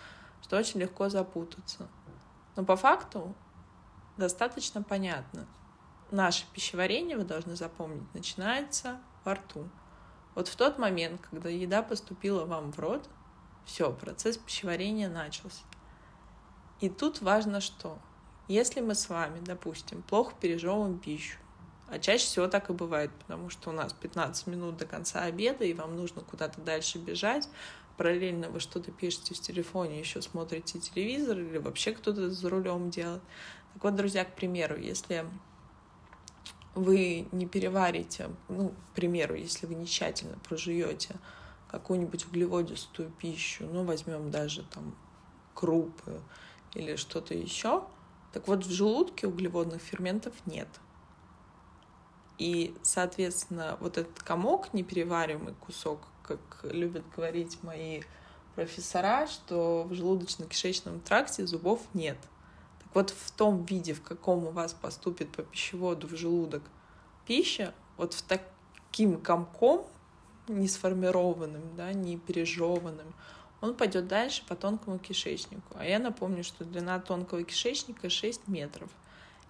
что 0.41 0.57
очень 0.57 0.79
легко 0.79 1.09
запутаться. 1.09 1.87
Но 2.55 2.65
по 2.65 2.75
факту 2.75 3.35
достаточно 4.17 4.81
понятно. 4.81 5.47
Наше 6.11 6.45
пищеварение, 6.53 7.17
вы 7.17 7.23
должны 7.23 7.55
запомнить, 7.55 8.13
начинается 8.13 8.99
во 9.23 9.35
рту. 9.35 9.69
Вот 10.35 10.49
в 10.49 10.55
тот 10.57 10.77
момент, 10.77 11.21
когда 11.29 11.49
еда 11.49 11.81
поступила 11.81 12.43
вам 12.43 12.73
в 12.73 12.79
рот, 12.79 13.09
все, 13.65 13.93
процесс 13.93 14.37
пищеварения 14.37 15.09
начался. 15.09 15.63
И 16.81 16.89
тут 16.89 17.21
важно 17.21 17.61
что? 17.61 17.97
Если 18.49 18.81
мы 18.81 18.95
с 18.95 19.07
вами, 19.07 19.39
допустим, 19.39 20.01
плохо 20.01 20.33
пережевываем 20.37 20.99
пищу, 20.99 21.37
а 21.87 21.99
чаще 21.99 22.25
всего 22.25 22.47
так 22.47 22.69
и 22.69 22.73
бывает, 22.73 23.11
потому 23.19 23.49
что 23.49 23.69
у 23.69 23.73
нас 23.73 23.93
15 23.93 24.47
минут 24.47 24.75
до 24.77 24.85
конца 24.85 25.21
обеда, 25.21 25.63
и 25.63 25.73
вам 25.73 25.95
нужно 25.95 26.21
куда-то 26.23 26.59
дальше 26.59 26.97
бежать. 26.97 27.47
Параллельно 27.95 28.49
вы 28.49 28.59
что-то 28.59 28.91
пишете 28.91 29.33
в 29.33 29.39
телефоне, 29.39 29.99
еще 29.99 30.21
смотрите 30.21 30.79
телевизор, 30.79 31.37
или 31.37 31.57
вообще 31.57 31.93
кто-то 31.93 32.29
за 32.29 32.49
рулем 32.49 32.89
делает. 32.89 33.21
Так 33.73 33.83
вот, 33.83 33.95
друзья, 33.95 34.25
к 34.25 34.35
примеру, 34.35 34.77
если 34.77 35.25
вы 36.75 37.27
не 37.31 37.45
переварите, 37.45 38.29
ну, 38.49 38.69
к 38.69 38.95
примеру, 38.95 39.35
если 39.35 39.65
вы 39.65 39.75
не 39.75 39.85
тщательно 39.85 40.37
прожуете 40.47 41.15
какую-нибудь 41.69 42.25
углеводистую 42.27 43.09
пищу, 43.11 43.65
ну, 43.71 43.83
возьмем 43.83 44.31
даже 44.31 44.63
там 44.63 44.95
крупы 45.53 46.21
или 46.73 46.95
что-то 46.95 47.33
еще, 47.33 47.83
так 48.33 48.47
вот 48.47 48.65
в 48.65 48.71
желудке 48.71 49.27
углеводных 49.27 49.81
ферментов 49.81 50.33
нет. 50.45 50.67
И, 52.37 52.75
соответственно, 52.81 53.77
вот 53.79 53.97
этот 53.97 54.19
комок, 54.23 54.73
неперевариваемый 54.73 55.53
кусок, 55.53 56.07
как 56.23 56.39
любят 56.63 57.03
говорить 57.15 57.61
мои 57.61 58.01
профессора, 58.55 59.27
что 59.27 59.83
в 59.83 59.91
желудочно-кишечном 59.91 61.01
тракте 61.01 61.45
зубов 61.45 61.81
нет. 61.93 62.17
Вот, 62.93 63.11
в 63.11 63.31
том 63.31 63.63
виде, 63.65 63.93
в 63.93 64.01
каком 64.01 64.45
у 64.45 64.51
вас 64.51 64.73
поступит 64.73 65.31
по 65.31 65.43
пищеводу 65.43 66.07
в 66.07 66.15
желудок 66.15 66.63
пища, 67.25 67.73
вот 67.97 68.13
в 68.13 68.21
таким 68.23 69.21
комком, 69.21 69.85
не 70.47 70.67
сформированным, 70.67 71.75
да, 71.77 71.93
не 71.93 72.17
пережеванным, 72.17 73.13
он 73.61 73.75
пойдет 73.75 74.07
дальше 74.07 74.43
по 74.47 74.55
тонкому 74.55 74.97
кишечнику. 74.99 75.75
А 75.75 75.85
я 75.85 75.99
напомню, 75.99 76.43
что 76.43 76.65
длина 76.65 76.99
тонкого 76.99 77.43
кишечника 77.43 78.09
6 78.09 78.47
метров. 78.47 78.89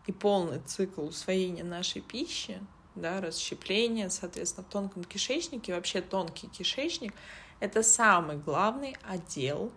И 0.06 0.12
полный 0.12 0.60
цикл 0.60 1.06
усвоения 1.06 1.64
нашей 1.64 2.02
пищи 2.02 2.60
да, 2.96 3.22
расщепление, 3.22 4.10
соответственно, 4.10 4.66
в 4.68 4.72
тонком 4.72 5.04
кишечнике. 5.04 5.74
Вообще 5.74 6.02
тонкий 6.02 6.48
кишечник— 6.48 7.14
это 7.60 7.84
самый 7.84 8.38
главный 8.38 8.98
отдел 9.04 9.72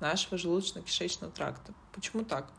нашего 0.00 0.36
желудочно-кишечного 0.36 1.30
тракта. 1.30 1.72
Почему 1.92 2.24
так? 2.24 2.52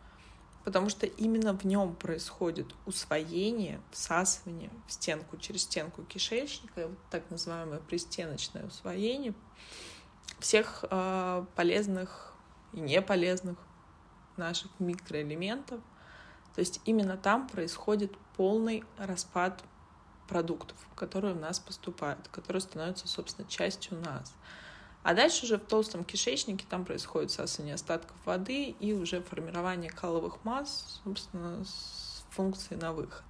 Потому 0.69 0.89
что 0.89 1.07
именно 1.07 1.57
в 1.57 1.65
нем 1.65 1.95
происходит 1.95 2.75
усвоение, 2.85 3.81
всасывание 3.89 4.69
в 4.85 4.93
стенку, 4.93 5.35
через 5.37 5.63
стенку 5.63 6.03
кишечника, 6.03 6.89
вот 6.89 6.99
так 7.09 7.27
называемое 7.31 7.79
пристеночное 7.79 8.67
усвоение 8.67 9.33
всех 10.37 10.85
э, 10.87 11.45
полезных 11.55 12.35
и 12.73 12.81
неполезных 12.81 13.57
наших 14.37 14.69
микроэлементов. 14.77 15.81
То 16.53 16.59
есть 16.59 16.81
именно 16.85 17.17
там 17.17 17.47
происходит 17.47 18.15
полный 18.37 18.83
распад 18.99 19.63
продуктов, 20.27 20.77
которые 20.93 21.33
в 21.33 21.39
нас 21.39 21.59
поступают, 21.59 22.27
которые 22.27 22.61
становятся, 22.61 23.07
собственно, 23.07 23.49
частью 23.49 23.97
нас. 24.01 24.35
А 25.01 25.13
дальше 25.13 25.45
уже 25.45 25.57
в 25.57 25.65
толстом 25.65 26.03
кишечнике 26.03 26.65
там 26.69 26.83
происходит 26.83 27.31
всасывание 27.31 27.75
остатков 27.75 28.15
воды 28.25 28.75
и 28.79 28.93
уже 28.93 29.21
формирование 29.21 29.89
каловых 29.89 30.43
масс, 30.43 31.01
собственно, 31.03 31.63
с 31.63 32.25
функцией 32.31 32.79
на 32.79 32.91
выход. 32.91 33.23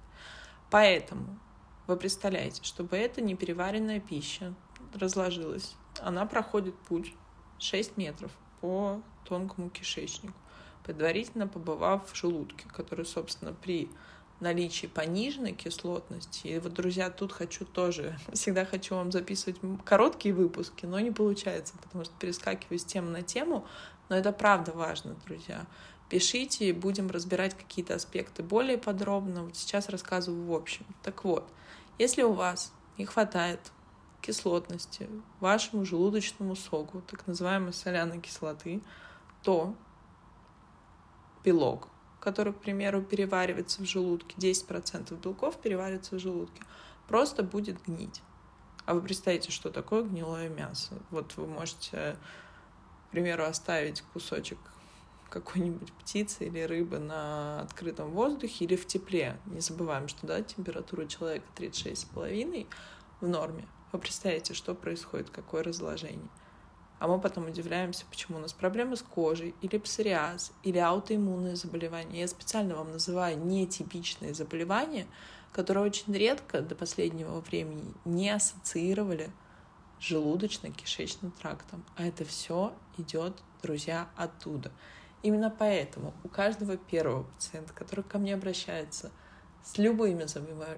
Поэтому 0.70 1.38
вы 1.86 1.96
представляете, 1.96 2.62
чтобы 2.64 2.96
эта 2.96 3.20
непереваренная 3.20 4.00
пища 4.00 4.54
разложилась, 4.94 5.74
она 6.00 6.26
проходит 6.26 6.76
путь 6.76 7.14
6 7.58 7.96
метров 7.96 8.32
по 8.60 9.00
тонкому 9.24 9.70
кишечнику, 9.70 10.34
предварительно 10.84 11.46
побывав 11.46 12.10
в 12.10 12.16
желудке, 12.16 12.68
который, 12.68 13.04
собственно, 13.04 13.52
при 13.52 13.90
наличии 14.40 14.86
пониженной 14.86 15.52
кислотности. 15.52 16.46
И 16.46 16.58
вот, 16.58 16.72
друзья, 16.72 17.10
тут 17.10 17.32
хочу 17.32 17.64
тоже, 17.64 18.18
всегда 18.32 18.64
хочу 18.64 18.94
вам 18.94 19.12
записывать 19.12 19.58
короткие 19.84 20.34
выпуски, 20.34 20.86
но 20.86 20.98
не 21.00 21.10
получается, 21.10 21.74
потому 21.82 22.04
что 22.04 22.14
перескакиваю 22.18 22.78
с 22.78 22.84
темы 22.84 23.10
на 23.10 23.22
тему, 23.22 23.66
но 24.08 24.16
это 24.16 24.32
правда 24.32 24.72
важно, 24.72 25.14
друзья. 25.26 25.66
Пишите, 26.08 26.72
будем 26.72 27.08
разбирать 27.08 27.56
какие-то 27.56 27.94
аспекты 27.94 28.42
более 28.42 28.78
подробно. 28.78 29.44
Вот 29.44 29.56
сейчас 29.56 29.88
рассказываю 29.88 30.44
в 30.46 30.52
общем. 30.52 30.84
Так 31.04 31.24
вот, 31.24 31.48
если 31.98 32.22
у 32.22 32.32
вас 32.32 32.72
не 32.98 33.04
хватает 33.04 33.60
кислотности 34.20 35.08
вашему 35.38 35.84
желудочному 35.84 36.56
соку, 36.56 37.00
так 37.02 37.26
называемой 37.26 37.72
соляной 37.72 38.20
кислоты, 38.20 38.80
то 39.42 39.74
белок 41.44 41.89
который, 42.20 42.52
к 42.52 42.58
примеру, 42.58 43.02
переваривается 43.02 43.82
в 43.82 43.86
желудке, 43.86 44.36
10% 44.36 45.18
белков 45.20 45.60
переваривается 45.60 46.16
в 46.16 46.18
желудке, 46.18 46.62
просто 47.08 47.42
будет 47.42 47.82
гнить. 47.82 48.22
А 48.86 48.94
вы 48.94 49.00
представьте, 49.00 49.50
что 49.50 49.70
такое 49.70 50.02
гнилое 50.02 50.48
мясо? 50.48 50.94
Вот 51.10 51.36
вы 51.36 51.46
можете, 51.46 52.16
к 53.08 53.10
примеру, 53.10 53.44
оставить 53.44 54.02
кусочек 54.12 54.58
какой-нибудь 55.30 55.92
птицы 55.92 56.46
или 56.46 56.60
рыбы 56.60 56.98
на 56.98 57.60
открытом 57.60 58.10
воздухе 58.10 58.64
или 58.64 58.76
в 58.76 58.86
тепле. 58.86 59.36
Не 59.46 59.60
забываем, 59.60 60.08
что 60.08 60.26
да, 60.26 60.42
температура 60.42 61.06
человека 61.06 61.46
36,5 61.56 62.66
в 63.20 63.28
норме. 63.28 63.66
Вы 63.92 63.98
представляете, 63.98 64.54
что 64.54 64.74
происходит, 64.74 65.30
какое 65.30 65.62
разложение 65.62 66.28
а 67.00 67.08
мы 67.08 67.18
потом 67.18 67.46
удивляемся, 67.46 68.04
почему 68.10 68.36
у 68.36 68.40
нас 68.40 68.52
проблемы 68.52 68.94
с 68.94 69.02
кожей, 69.02 69.54
или 69.62 69.78
псориаз, 69.78 70.52
или 70.62 70.78
аутоиммунные 70.78 71.56
заболевания. 71.56 72.20
Я 72.20 72.28
специально 72.28 72.76
вам 72.76 72.92
называю 72.92 73.38
нетипичные 73.38 74.34
заболевания, 74.34 75.06
которые 75.50 75.86
очень 75.86 76.12
редко 76.12 76.60
до 76.60 76.74
последнего 76.74 77.40
времени 77.40 77.94
не 78.04 78.28
ассоциировали 78.28 79.30
с 79.98 80.12
желудочно-кишечным 80.12 81.32
трактом. 81.40 81.84
А 81.96 82.04
это 82.04 82.26
все 82.26 82.74
идет, 82.98 83.32
друзья, 83.62 84.10
оттуда. 84.14 84.70
Именно 85.22 85.50
поэтому 85.50 86.12
у 86.22 86.28
каждого 86.28 86.76
первого 86.76 87.22
пациента, 87.22 87.72
который 87.72 88.04
ко 88.04 88.18
мне 88.18 88.34
обращается 88.34 89.10
с 89.64 89.78
любыми 89.78 90.26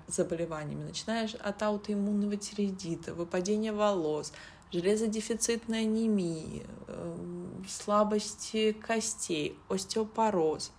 заболеваниями, 0.06 0.84
начинаешь 0.84 1.34
от 1.34 1.62
аутоиммунного 1.62 2.36
тиреидита, 2.36 3.12
выпадения 3.12 3.72
волос, 3.72 4.32
железодефицитной 4.72 5.82
анемии, 5.82 6.66
эм, 6.88 7.64
слабости 7.68 8.72
костей, 8.72 9.58
остеопороз. 9.68 10.72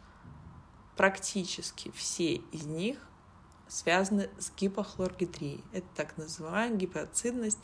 Практически 0.98 1.92
все 1.92 2.36
из 2.52 2.66
них 2.66 2.98
связаны 3.68 4.30
с 4.40 4.52
гипохлоргидрией. 4.52 5.64
Это 5.72 5.88
так 5.96 6.18
называемая 6.18 6.78
гипоцидность, 6.78 7.60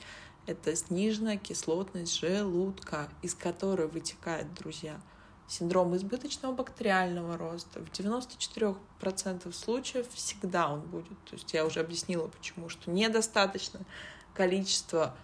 это 0.46 0.76
сниженная 0.76 1.38
кислотность 1.38 2.18
желудка, 2.20 3.10
из 3.22 3.36
которой 3.36 3.88
вытекает, 3.88 4.52
друзья, 4.56 5.00
синдром 5.48 5.96
избыточного 5.96 6.54
бактериального 6.54 7.38
роста. 7.38 7.80
В 7.80 7.92
94% 7.92 9.52
случаев 9.52 10.08
всегда 10.14 10.72
он 10.72 10.82
будет. 10.82 11.18
То 11.26 11.36
есть 11.36 11.54
я 11.54 11.66
уже 11.66 11.80
объяснила, 11.80 12.28
почему, 12.28 12.70
что 12.70 12.90
недостаточно 12.90 13.82
количество 14.34 15.16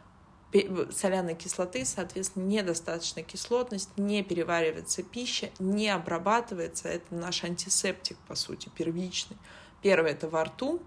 соляной 0.92 1.36
кислоты, 1.36 1.86
соответственно, 1.86 2.46
недостаточная 2.46 3.24
кислотность, 3.24 3.90
не 3.98 4.24
переваривается 4.24 5.04
пища, 5.04 5.50
не 5.60 5.90
обрабатывается. 5.90 6.88
Это 6.90 7.14
наш 7.16 7.44
антисептик, 7.44 8.18
по 8.28 8.36
сути, 8.36 8.70
первичный. 8.76 9.38
Первое— 9.82 10.12
это 10.14 10.30
во 10.30 10.46
рту, 10.46 10.82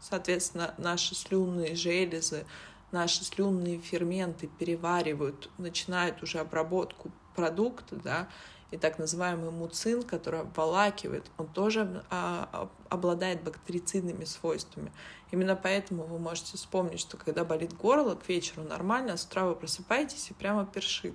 соответственно, 0.00 0.74
наши 0.78 1.14
слюнные 1.14 1.74
железы, 1.74 2.46
наши 2.92 3.24
слюнные 3.24 3.78
ферменты 3.78 4.48
переваривают, 4.58 5.50
начинают 5.58 6.22
уже 6.22 6.38
обработку 6.38 7.10
продукта, 7.34 7.96
да, 7.96 8.28
и 8.74 8.76
так 8.76 8.98
называемый 8.98 9.52
муцин, 9.52 10.02
который 10.02 10.40
обволакивает, 10.40 11.30
он 11.38 11.46
тоже 11.46 12.02
а, 12.10 12.68
обладает 12.88 13.44
бактерицидными 13.44 14.24
свойствами. 14.24 14.90
Именно 15.30 15.54
поэтому 15.54 16.02
вы 16.02 16.18
можете 16.18 16.56
вспомнить, 16.56 16.98
что 16.98 17.16
когда 17.16 17.44
болит 17.44 17.72
горло, 17.72 18.16
к 18.16 18.28
вечеру 18.28 18.64
нормально, 18.64 19.12
а 19.12 19.16
с 19.16 19.26
утра 19.26 19.46
вы 19.46 19.54
просыпаетесь 19.54 20.28
и 20.30 20.34
прямо 20.34 20.66
першит. 20.66 21.14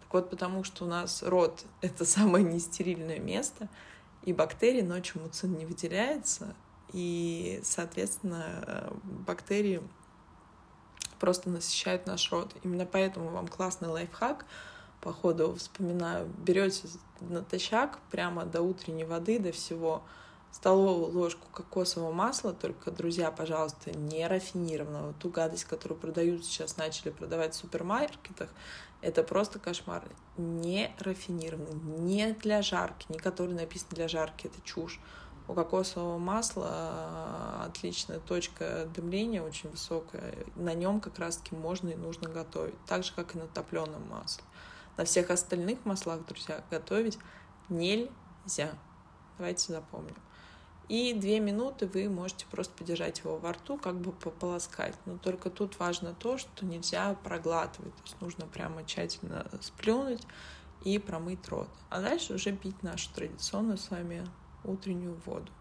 Так 0.00 0.12
вот, 0.12 0.28
потому 0.28 0.64
что 0.64 0.86
у 0.86 0.88
нас 0.88 1.22
рот— 1.22 1.64
это 1.82 2.04
самое 2.16 2.44
нестерильное 2.44 3.20
место, 3.20 3.68
и 4.22 4.32
бактерии 4.32 4.82
ночью 4.82 5.22
муцин 5.22 5.56
не 5.56 5.66
выделяется, 5.66 6.56
и, 6.92 7.60
соответственно, 7.62 8.92
бактерии 9.04 9.82
просто 11.20 11.48
насыщают 11.48 12.06
наш 12.06 12.32
рот. 12.32 12.56
Именно 12.64 12.86
поэтому 12.86 13.28
вам 13.28 13.46
классный 13.46 13.88
лайфхак, 13.88 14.44
по 15.00 15.12
ходу 15.12 15.54
вспоминаю, 15.54 16.26
берете 16.38 16.88
натощак 17.20 17.98
прямо 18.10 18.44
до 18.44 18.62
утренней 18.62 19.04
воды, 19.04 19.38
до 19.38 19.52
всего, 19.52 20.02
столовую 20.50 21.12
ложку 21.12 21.46
кокосового 21.52 22.12
масла, 22.12 22.52
только, 22.52 22.90
друзья, 22.90 23.30
пожалуйста, 23.30 23.92
не 23.92 24.26
рафинированного. 24.26 25.14
Ту 25.14 25.28
гадость, 25.28 25.64
которую 25.64 25.98
продают 25.98 26.44
сейчас, 26.44 26.76
начали 26.76 27.10
продавать 27.10 27.54
в 27.54 27.56
супермаркетах, 27.56 28.48
это 29.00 29.22
просто 29.22 29.58
кошмар. 29.58 30.04
Не 30.36 30.94
рафинированный, 30.98 31.74
не 32.00 32.32
для 32.32 32.62
жарки, 32.62 33.06
не 33.08 33.18
который 33.18 33.54
написан 33.54 33.88
для 33.90 34.08
жарки, 34.08 34.46
это 34.46 34.60
чушь. 34.64 35.00
У 35.46 35.54
кокосового 35.54 36.18
масла 36.18 36.66
а, 36.68 37.64
отличная 37.68 38.18
точка 38.20 38.86
дымления, 38.94 39.42
очень 39.42 39.70
высокая. 39.70 40.34
На 40.56 40.74
нем 40.74 41.00
как 41.00 41.18
раз-таки 41.18 41.54
можно 41.54 41.88
и 41.88 41.94
нужно 41.94 42.28
готовить. 42.28 42.74
Так 42.86 43.02
же, 43.02 43.12
как 43.14 43.34
и 43.34 43.38
на 43.38 43.46
топленом 43.46 44.06
масле. 44.08 44.44
На 44.98 45.04
всех 45.04 45.30
остальных 45.30 45.84
маслах, 45.84 46.26
друзья, 46.26 46.64
готовить 46.72 47.18
нельзя. 47.68 48.72
Давайте 49.38 49.72
запомним. 49.72 50.16
И 50.88 51.14
две 51.14 51.38
минуты 51.38 51.86
вы 51.86 52.08
можете 52.08 52.46
просто 52.50 52.74
подержать 52.76 53.20
его 53.20 53.38
во 53.38 53.52
рту, 53.52 53.78
как 53.78 54.00
бы 54.00 54.10
пополоскать. 54.10 54.96
Но 55.06 55.16
только 55.16 55.50
тут 55.50 55.78
важно 55.78 56.14
то, 56.14 56.36
что 56.36 56.66
нельзя 56.66 57.14
проглатывать. 57.22 57.94
То 57.94 58.02
есть 58.02 58.20
нужно 58.20 58.46
прямо 58.46 58.82
тщательно 58.84 59.48
сплюнуть 59.60 60.26
и 60.84 60.98
промыть 60.98 61.46
рот. 61.48 61.68
А 61.90 62.00
дальше 62.00 62.34
уже 62.34 62.50
пить 62.50 62.82
нашу 62.82 63.08
традиционную 63.14 63.78
с 63.78 63.90
вами 63.90 64.26
утреннюю 64.64 65.14
воду 65.26 65.52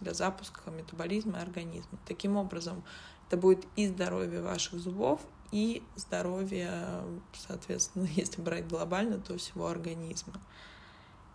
для 0.00 0.14
запуска 0.14 0.70
метаболизма 0.70 1.40
и 1.40 1.42
организма. 1.42 1.98
Таким 2.06 2.36
образом, 2.36 2.82
это 3.26 3.36
будет 3.36 3.66
и 3.76 3.86
здоровье 3.86 4.40
ваших 4.40 4.80
зубов, 4.80 5.20
и 5.50 5.82
здоровье, 5.96 7.02
соответственно, 7.32 8.08
если 8.14 8.40
брать 8.40 8.68
глобально, 8.68 9.18
то 9.18 9.36
всего 9.36 9.68
организма. 9.68 10.34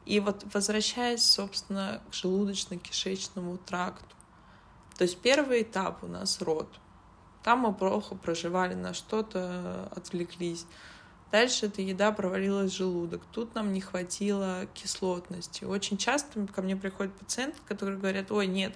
И 0.05 0.19
вот 0.19 0.45
возвращаясь, 0.53 1.23
собственно, 1.23 2.01
к 2.09 2.13
желудочно-кишечному 2.13 3.57
тракту. 3.57 4.15
То 4.97 5.03
есть 5.03 5.17
первый 5.19 5.63
этап 5.63 6.03
у 6.03 6.07
нас 6.07 6.41
рот. 6.41 6.69
Там 7.41 7.59
мы 7.59 7.73
плохо 7.73 8.15
проживали, 8.15 8.73
на 8.73 8.93
что-то 8.93 9.89
отвлеклись. 9.95 10.65
Дальше 11.31 11.65
эта 11.65 11.81
еда 11.81 12.11
провалилась 12.11 12.71
в 12.71 12.77
желудок. 12.77 13.23
Тут 13.31 13.55
нам 13.55 13.73
не 13.73 13.81
хватило 13.81 14.67
кислотности. 14.73 15.63
Очень 15.63 15.97
часто 15.97 16.45
ко 16.47 16.61
мне 16.61 16.75
приходят 16.75 17.13
пациенты, 17.15 17.57
которые 17.67 17.97
говорят, 17.97 18.31
ой, 18.31 18.45
нет, 18.45 18.75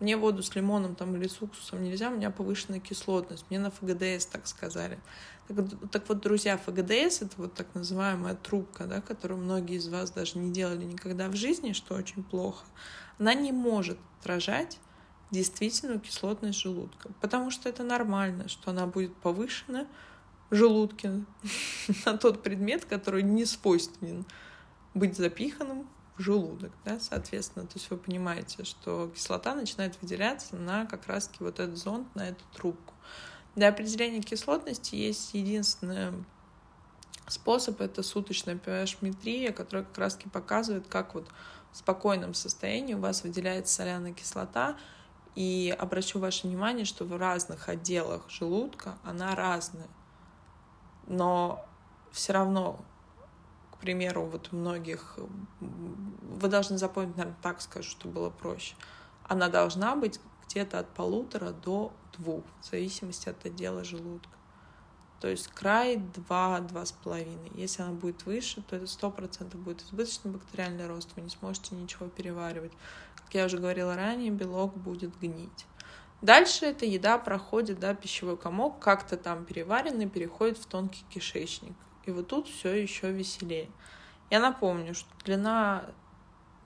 мне 0.00 0.16
воду 0.16 0.42
с 0.42 0.54
лимоном 0.54 0.94
там, 0.94 1.16
или 1.16 1.26
с 1.26 1.40
уксусом 1.40 1.82
нельзя, 1.82 2.10
у 2.10 2.16
меня 2.16 2.30
повышенная 2.30 2.80
кислотность. 2.80 3.46
Мне 3.48 3.58
на 3.58 3.70
ФГДС 3.70 4.26
так 4.26 4.46
сказали. 4.46 4.98
Так, 5.48 5.56
так 5.90 6.08
вот, 6.08 6.20
друзья, 6.20 6.58
ФГДС— 6.58 7.22
это 7.22 7.32
вот 7.36 7.54
так 7.54 7.74
называемая 7.74 8.34
трубка, 8.34 8.84
да, 8.84 9.00
которую 9.00 9.40
многие 9.40 9.76
из 9.76 9.88
вас 9.88 10.10
даже 10.10 10.38
не 10.38 10.52
делали 10.52 10.84
никогда 10.84 11.28
в 11.28 11.36
жизни, 11.36 11.72
что 11.72 11.94
очень 11.94 12.22
плохо. 12.22 12.64
Она 13.18 13.32
не 13.32 13.52
может 13.52 13.98
отражать 14.20 14.78
действительную 15.30 16.00
кислотность 16.00 16.58
желудка, 16.58 17.10
потому 17.20 17.50
что 17.50 17.68
это 17.68 17.82
нормально, 17.82 18.48
что 18.48 18.70
она 18.70 18.86
будет 18.86 19.14
повышена 19.16 19.86
в 20.50 20.54
желудке 20.54 21.24
на 22.04 22.18
тот 22.18 22.42
предмет, 22.42 22.84
который 22.84 23.22
не 23.22 23.46
свойственен 23.46 24.26
быть 24.94 25.16
запиханным 25.16 25.88
в 26.16 26.22
желудок, 26.22 26.72
да, 26.84 26.98
соответственно, 26.98 27.66
то 27.66 27.74
есть 27.74 27.90
вы 27.90 27.96
понимаете, 27.98 28.64
что 28.64 29.10
кислота 29.14 29.54
начинает 29.54 30.00
выделяться 30.00 30.56
на 30.56 30.86
как 30.86 31.06
раз-таки 31.06 31.44
вот 31.44 31.60
этот 31.60 31.76
зонд, 31.76 32.14
на 32.14 32.28
эту 32.28 32.44
трубку. 32.54 32.94
Для 33.54 33.68
определения 33.68 34.20
кислотности 34.20 34.94
есть 34.94 35.34
единственный 35.34 36.12
способ, 37.28 37.80
это 37.80 38.02
суточная 38.02 38.56
pH-метрия, 38.56 39.52
которая 39.52 39.84
как 39.84 39.98
раз 39.98 40.14
таки 40.14 40.28
показывает, 40.28 40.86
как 40.88 41.14
вот 41.14 41.28
в 41.72 41.76
спокойном 41.76 42.34
состоянии 42.34 42.94
у 42.94 43.00
вас 43.00 43.22
выделяется 43.22 43.74
соляная 43.74 44.12
кислота, 44.12 44.76
и 45.34 45.74
обращу 45.78 46.18
ваше 46.18 46.46
внимание, 46.46 46.86
что 46.86 47.04
в 47.04 47.14
разных 47.14 47.68
отделах 47.68 48.28
желудка 48.30 48.98
она 49.04 49.34
разная. 49.34 49.88
Но 51.06 51.64
все 52.10 52.32
равно, 52.32 52.80
примеру, 53.80 54.24
вот 54.24 54.52
многих, 54.52 55.18
вы 55.60 56.48
должны 56.48 56.78
запомнить, 56.78 57.16
наверное, 57.16 57.38
так 57.42 57.60
скажу, 57.60 57.90
чтобы 57.90 58.14
было 58.14 58.30
проще. 58.30 58.74
Она 59.24 59.48
должна 59.48 59.96
быть 59.96 60.20
где-то 60.46 60.78
от 60.78 60.88
полутора 60.90 61.50
до 61.50 61.92
двух, 62.16 62.44
в 62.60 62.66
зависимости 62.70 63.28
от 63.28 63.44
отдела 63.44 63.84
желудка. 63.84 64.30
То 65.20 65.28
есть 65.28 65.48
край 65.48 65.96
2-2,5. 65.96 67.52
Если 67.54 67.82
она 67.82 67.92
будет 67.92 68.26
выше, 68.26 68.62
то 68.62 68.76
это 68.76 68.84
100% 68.84 69.56
будет 69.56 69.82
избыточный 69.82 70.30
бактериальный 70.30 70.86
рост, 70.86 71.10
вы 71.16 71.22
не 71.22 71.30
сможете 71.30 71.74
ничего 71.74 72.08
переваривать. 72.08 72.72
Как 73.16 73.34
я 73.34 73.46
уже 73.46 73.58
говорила 73.58 73.96
ранее, 73.96 74.30
белок 74.30 74.76
будет 74.76 75.18
гнить. 75.18 75.66
Дальше 76.22 76.66
эта 76.66 76.86
еда 76.86 77.18
проходит, 77.18 77.78
да, 77.78 77.94
пищевой 77.94 78.36
комок, 78.36 78.78
как-то 78.78 79.16
там 79.16 79.44
переваренный, 79.44 80.08
переходит 80.08 80.58
в 80.58 80.66
тонкий 80.66 81.04
кишечник. 81.10 81.76
И 82.06 82.10
вот 82.10 82.28
тут 82.28 82.48
все 82.48 82.74
еще 82.74 83.10
веселее. 83.10 83.68
Я 84.30 84.40
напомню, 84.40 84.94
что 84.94 85.08
длина 85.24 85.84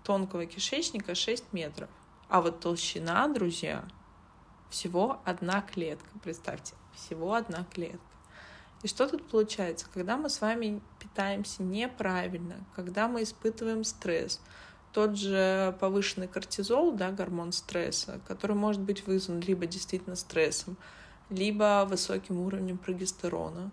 тонкого 0.05 0.47
кишечника 0.47 1.15
6 1.15 1.53
метров. 1.53 1.89
А 2.29 2.41
вот 2.41 2.61
толщина, 2.61 3.27
друзья, 3.29 3.85
всего 4.71 5.21
одна 5.25 5.63
клетка. 5.63 6.09
Представьте, 6.23 6.75
всего 6.95 7.35
одна 7.35 7.65
клетка. 7.73 7.99
И 8.83 8.89
что 8.89 9.09
тут 9.09 9.29
получается? 9.29 9.87
Когда 9.93 10.17
мы 10.17 10.31
с 10.31 10.41
вами 10.41 10.81
питаемся 10.99 11.63
неправильно, 11.63 12.57
когда 12.75 13.09
мы 13.09 13.23
испытываем 13.25 13.85
стресс, 13.85 14.41
тот 14.93 15.17
же 15.17 15.77
повышенный 15.81 16.29
кортизол, 16.29 16.93
да, 16.93 17.11
гормон 17.11 17.53
стресса, 17.53 18.21
который 18.27 18.57
может 18.57 18.81
быть 18.81 19.07
вызван 19.07 19.41
либо 19.41 19.67
действительно 19.67 20.17
стрессом, 20.17 20.77
либо 21.29 21.87
высоким 21.89 22.41
уровнем 22.41 22.79
прогестерона, 22.79 23.71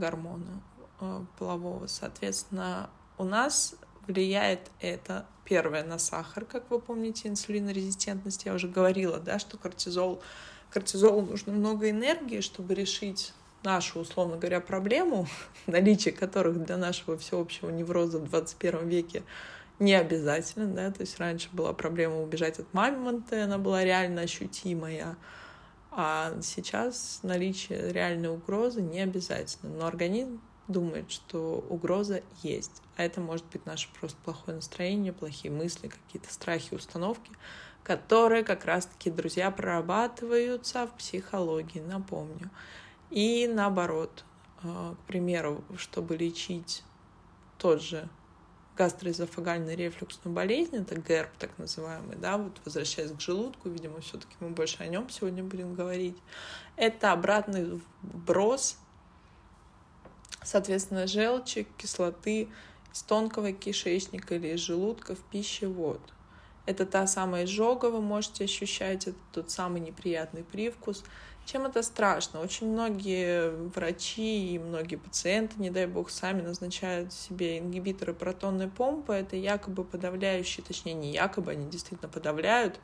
гормона 0.00 0.62
э, 1.00 1.24
полового. 1.38 1.86
Соответственно, 1.86 2.90
у 3.18 3.24
нас 3.24 3.74
влияет 4.06 4.70
это 4.80 5.26
первое 5.44 5.84
на 5.84 5.98
сахар, 5.98 6.44
как 6.44 6.70
вы 6.70 6.80
помните, 6.80 7.28
инсулинорезистентность. 7.28 8.46
Я 8.46 8.54
уже 8.54 8.68
говорила, 8.68 9.18
да, 9.18 9.38
что 9.38 9.58
кортизол, 9.58 10.22
кортизолу 10.70 11.22
нужно 11.22 11.52
много 11.52 11.90
энергии, 11.90 12.40
чтобы 12.40 12.74
решить 12.74 13.32
нашу, 13.62 14.00
условно 14.00 14.36
говоря, 14.36 14.60
проблему, 14.60 15.26
наличие 15.66 16.14
которых 16.14 16.64
для 16.64 16.76
нашего 16.76 17.16
всеобщего 17.18 17.70
невроза 17.70 18.18
в 18.18 18.28
21 18.28 18.88
веке 18.88 19.22
не 19.80 19.94
обязательно, 19.94 20.66
да, 20.66 20.90
то 20.90 21.00
есть 21.00 21.18
раньше 21.18 21.48
была 21.52 21.72
проблема 21.72 22.20
убежать 22.22 22.58
от 22.58 22.72
мамонта, 22.74 23.44
она 23.44 23.56
была 23.56 23.82
реально 23.82 24.22
ощутимая, 24.22 25.16
а 25.90 26.40
сейчас 26.42 27.20
наличие 27.22 27.92
реальной 27.92 28.30
угрозы 28.30 28.80
не 28.80 29.00
обязательно, 29.00 29.76
но 29.76 29.86
организм 29.86 30.40
думает, 30.68 31.10
что 31.10 31.64
угроза 31.68 32.22
есть. 32.42 32.82
А 32.96 33.02
это 33.02 33.20
может 33.20 33.44
быть 33.46 33.66
наше 33.66 33.88
просто 33.98 34.16
плохое 34.24 34.56
настроение, 34.56 35.12
плохие 35.12 35.52
мысли, 35.52 35.88
какие-то 35.88 36.32
страхи, 36.32 36.74
установки, 36.74 37.32
которые 37.82 38.44
как 38.44 38.64
раз-таки, 38.64 39.10
друзья, 39.10 39.50
прорабатываются 39.50 40.86
в 40.86 40.92
психологии, 40.96 41.80
напомню. 41.80 42.50
И 43.10 43.48
наоборот, 43.52 44.24
э, 44.62 44.94
к 45.02 45.06
примеру, 45.06 45.64
чтобы 45.76 46.16
лечить 46.16 46.84
тот 47.58 47.82
же 47.82 48.08
гастроэзофагальную 48.76 49.76
рефлюксную 49.76 50.34
болезнь, 50.34 50.76
это 50.76 50.98
ГЭРБ 50.98 51.36
так 51.38 51.50
называемый, 51.58 52.16
да, 52.16 52.38
вот 52.38 52.60
возвращаясь 52.64 53.12
к 53.12 53.20
желудку, 53.20 53.68
видимо, 53.68 54.00
все-таки 54.00 54.34
мы 54.40 54.50
больше 54.50 54.82
о 54.82 54.86
нем 54.86 55.10
сегодня 55.10 55.44
будем 55.44 55.74
говорить. 55.74 56.16
Это 56.76 57.12
обратный 57.12 57.80
вброс 58.02 58.78
Соответственно, 60.42 61.06
желчи, 61.06 61.66
кислоты 61.76 62.48
из 62.92 63.02
тонкого 63.02 63.52
кишечника 63.52 64.36
или 64.36 64.54
из 64.54 64.60
желудка 64.60 65.14
в 65.14 65.20
пищевод. 65.30 66.00
Это 66.66 66.86
та 66.86 67.06
самая 67.06 67.44
изжога, 67.44 67.86
вы 67.86 68.00
можете 68.00 68.44
ощущать, 68.44 69.06
это 69.06 69.18
тот 69.32 69.50
самый 69.50 69.80
неприятный 69.80 70.44
привкус. 70.44 71.04
Чем 71.46 71.66
это 71.66 71.82
страшно? 71.82 72.40
Очень 72.40 72.70
многие 72.72 73.50
врачи 73.50 74.54
и 74.54 74.58
многие 74.58 74.96
пациенты, 74.96 75.60
не 75.60 75.70
дай 75.70 75.86
бог, 75.86 76.10
сами 76.10 76.42
назначают 76.42 77.12
себе 77.12 77.58
ингибиторы 77.58 78.14
протонной 78.14 78.68
помпы. 78.68 79.14
Это 79.14 79.36
якобы 79.36 79.84
подавляющие, 79.84 80.64
точнее 80.64 80.94
не 80.94 81.12
якобы, 81.12 81.52
они 81.52 81.68
действительно 81.68 82.08
подавляют 82.08 82.78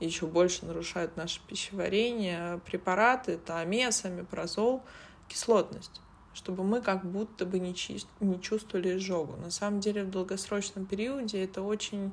и 0.00 0.06
еще 0.06 0.26
больше 0.26 0.64
нарушают 0.64 1.16
наше 1.16 1.40
пищеварение. 1.46 2.58
Препараты, 2.64 3.32
это 3.32 3.58
амес, 3.58 4.04
амипрозол, 4.04 4.82
кислотность 5.28 6.00
чтобы 6.36 6.64
мы 6.64 6.82
как 6.82 7.10
будто 7.10 7.46
бы 7.46 7.58
не, 7.58 7.74
чи- 7.74 8.04
не 8.20 8.38
чувствовали 8.42 8.98
изжогу. 8.98 9.36
На 9.38 9.50
самом 9.50 9.80
деле 9.80 10.04
в 10.04 10.10
долгосрочном 10.10 10.84
периоде 10.84 11.42
это 11.42 11.62
очень 11.62 12.12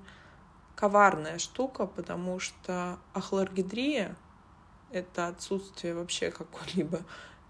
коварная 0.76 1.40
штука, 1.40 1.86
потому 1.86 2.40
что 2.40 3.00
ахлоргидрия— 3.14 4.16
это 4.94 5.28
отсутствие 5.28 5.96
вообще 5.96 6.32
какой-либо 6.32 7.02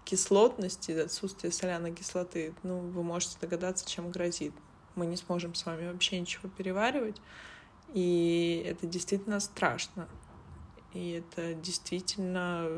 кислотности, 0.04 0.92
отсутствие 0.92 1.52
соляной 1.52 1.92
кислоты, 1.94 2.54
ну, 2.62 2.78
вы 2.78 3.02
можете 3.02 3.36
догадаться, 3.40 3.88
чем 3.88 4.10
грозит. 4.10 4.52
Мы 4.96 5.06
не 5.06 5.16
сможем 5.16 5.54
с 5.54 5.66
вами 5.66 5.90
вообще 5.90 6.20
ничего 6.20 6.48
переваривать, 6.48 7.20
и 7.92 8.64
это 8.66 8.86
действительно 8.86 9.40
страшно. 9.40 10.08
И 10.92 11.10
это 11.10 11.54
действительно... 11.54 12.68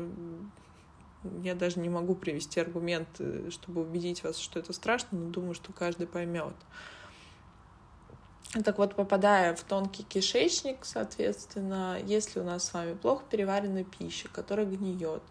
Я 1.43 1.55
даже 1.55 1.79
не 1.79 1.89
могу 1.89 2.15
привести 2.15 2.59
аргументы, 2.59 3.51
чтобы 3.51 3.81
убедить 3.81 4.23
вас, 4.23 4.37
что 4.37 4.59
это 4.59 4.71
страшно, 4.71 5.17
но 5.17 5.29
думаю, 5.29 5.55
что 5.55 5.73
каждый 5.73 6.07
поймет. 6.07 6.55
Так 8.53 8.77
вот, 8.77 8.95
попадая 8.95 9.55
в 9.55 9.63
тонкий 9.63 10.03
кишечник, 10.03 10.77
соответственно, 10.83 11.99
если 12.05 12.39
у 12.39 12.43
нас 12.43 12.63
с 12.63 12.73
вами 12.73 12.93
плохо 12.93 13.23
переваренная 13.29 13.83
пища, 13.83 14.29
которая 14.31 14.65
гниет, 14.65 15.21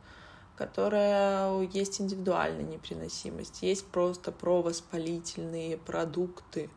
которая 0.55 1.63
есть 1.63 2.01
индивидуальная 2.01 2.65
непереносимость, 2.65 3.63
есть 3.63 3.87
просто 3.87 4.33
провоспалительные 4.33 5.79
продукты, 5.79 6.69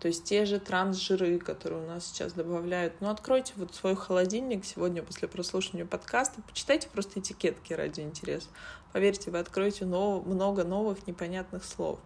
то 0.00 0.06
есть 0.06 0.24
те 0.24 0.44
же 0.44 0.60
трансжиры, 0.60 1.38
которые 1.38 1.82
у 1.82 1.86
нас 1.86 2.06
сейчас 2.06 2.32
добавляют. 2.32 2.94
Ну, 3.00 3.08
откройте 3.08 3.52
вот 3.56 3.74
свой 3.74 3.96
холодильник 3.96 4.64
сегодня 4.64 5.02
после 5.02 5.26
прослушивания 5.26 5.86
подкаста, 5.86 6.40
почитайте 6.42 6.88
просто 6.88 7.20
этикетки 7.20 7.72
ради 7.72 8.00
интереса. 8.00 8.48
Поверьте, 8.92 9.30
вы 9.30 9.38
откроете 9.38 9.84
много 9.84 10.64
новых 10.64 11.06
непонятных 11.06 11.64
слов. 11.64 11.98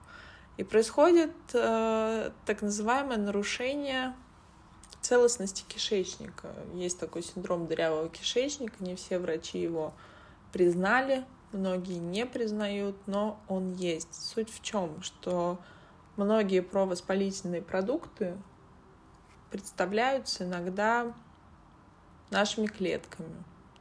И 0.63 0.65
происходит 0.65 1.33
э, 1.55 2.31
так 2.47 2.63
называемое 2.63 3.17
нарушение 3.17 4.15
целостности 5.01 5.65
кишечника. 5.67 6.55
Есть 6.73 7.01
такой 7.01 7.25
синдром 7.25 7.67
дырявого 7.67 8.09
кишечника, 8.09 8.77
не 8.79 8.95
все 8.95 9.19
врачи 9.19 9.59
его 9.59 9.93
признали, 10.53 11.25
многие 11.51 11.99
не 11.99 12.27
признают, 12.27 12.95
но 13.09 13.41
он 13.49 13.73
есть. 13.73 14.15
Суть 14.15 14.51
в 14.55 14.63
чем, 14.63 15.03
что 15.03 15.59
многие 16.17 16.61
провоспалительные 16.61 17.61
продукты 17.61 18.37
представляются 19.51 20.45
иногда 20.45 21.13
нашими 22.31 22.69
клетками. 22.69 23.35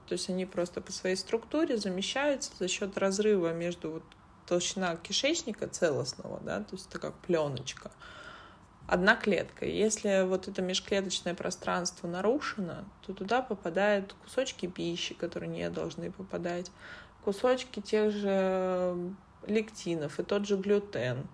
То 0.08 0.14
есть 0.14 0.32
они 0.32 0.48
просто 0.48 0.82
по 0.82 0.92
своей 0.92 1.16
структуре 1.16 1.78
замещаются 1.78 2.50
за 2.58 2.68
счет 2.68 2.98
разрыва 2.98 3.54
между 3.54 3.92
вот 3.92 4.04
толщина 4.52 4.98
кишечника 4.98 5.70
целостного, 5.70 6.42
да, 6.42 6.60
то 6.60 6.76
есть 6.76 6.90
это 6.90 7.00
как 7.00 7.14
пленочка. 7.20 7.90
Одна 8.86 9.16
клетка. 9.16 9.66
Если 9.66 10.28
вот 10.28 10.50
это 10.50 10.62
межклеточное 10.62 11.34
пространство 11.36 12.10
нарушено, 12.10 12.84
то 13.08 13.14
туда 13.14 13.42
попадают 13.42 14.14
кусочки 14.22 14.66
пищи, 14.66 15.14
которые 15.14 15.50
не 15.50 15.70
должны 15.70 16.12
попадать, 16.12 16.70
кусочки 17.24 17.80
тех 17.80 18.12
же 18.12 18.98
лектинов 19.48 20.20
и 20.20 20.24
тот 20.24 20.46
же 20.46 20.58
глютен, 20.58 21.26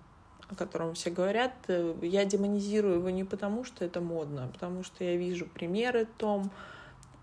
о 0.47 0.53
котором 0.53 0.93
все 0.93 1.09
говорят, 1.09 1.53
э, 1.69 1.95
я 2.03 2.23
демонизирую 2.23 2.97
его 2.97 3.09
не 3.09 3.23
потому, 3.23 3.63
что 3.63 3.83
это 3.83 3.99
модно, 3.99 4.43
а 4.43 4.47
потому 4.49 4.83
что 4.83 5.03
я 5.03 5.15
вижу 5.15 5.47
примеры 5.47 6.07
том, 6.19 6.51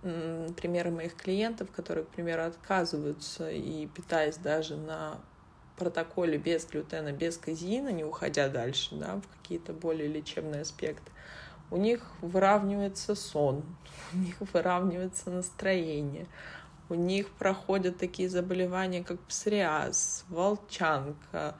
примеры 0.02 0.90
моих 0.90 1.14
клиентов, 1.14 1.70
которые, 1.70 2.04
к 2.04 2.09
примеру, 2.09 2.42
отказываются 2.42 3.48
и 3.48 3.87
питаясь 3.87 4.37
даже 4.37 4.76
на 4.76 5.18
протоколе 5.76 6.38
без 6.38 6.66
глютена, 6.66 7.12
без 7.12 7.37
казеина, 7.37 7.90
не 7.90 8.04
уходя 8.04 8.48
дальше, 8.48 8.94
да, 8.94 9.16
в 9.16 9.37
какие-то 9.37 9.72
более 9.72 10.08
лечебные 10.08 10.62
аспекты, 10.62 11.10
у 11.70 11.76
них 11.76 12.02
выравнивается 12.20 13.14
сон, 13.14 13.64
у 14.12 14.18
них 14.18 14.37
выравнивается 14.52 15.30
настроение, 15.30 16.26
у 16.88 16.94
них 16.94 17.30
проходят 17.30 17.98
такие 17.98 18.28
заболевания, 18.28 19.02
как 19.02 19.18
псориаз, 19.20 20.24
волчанка, 20.28 21.56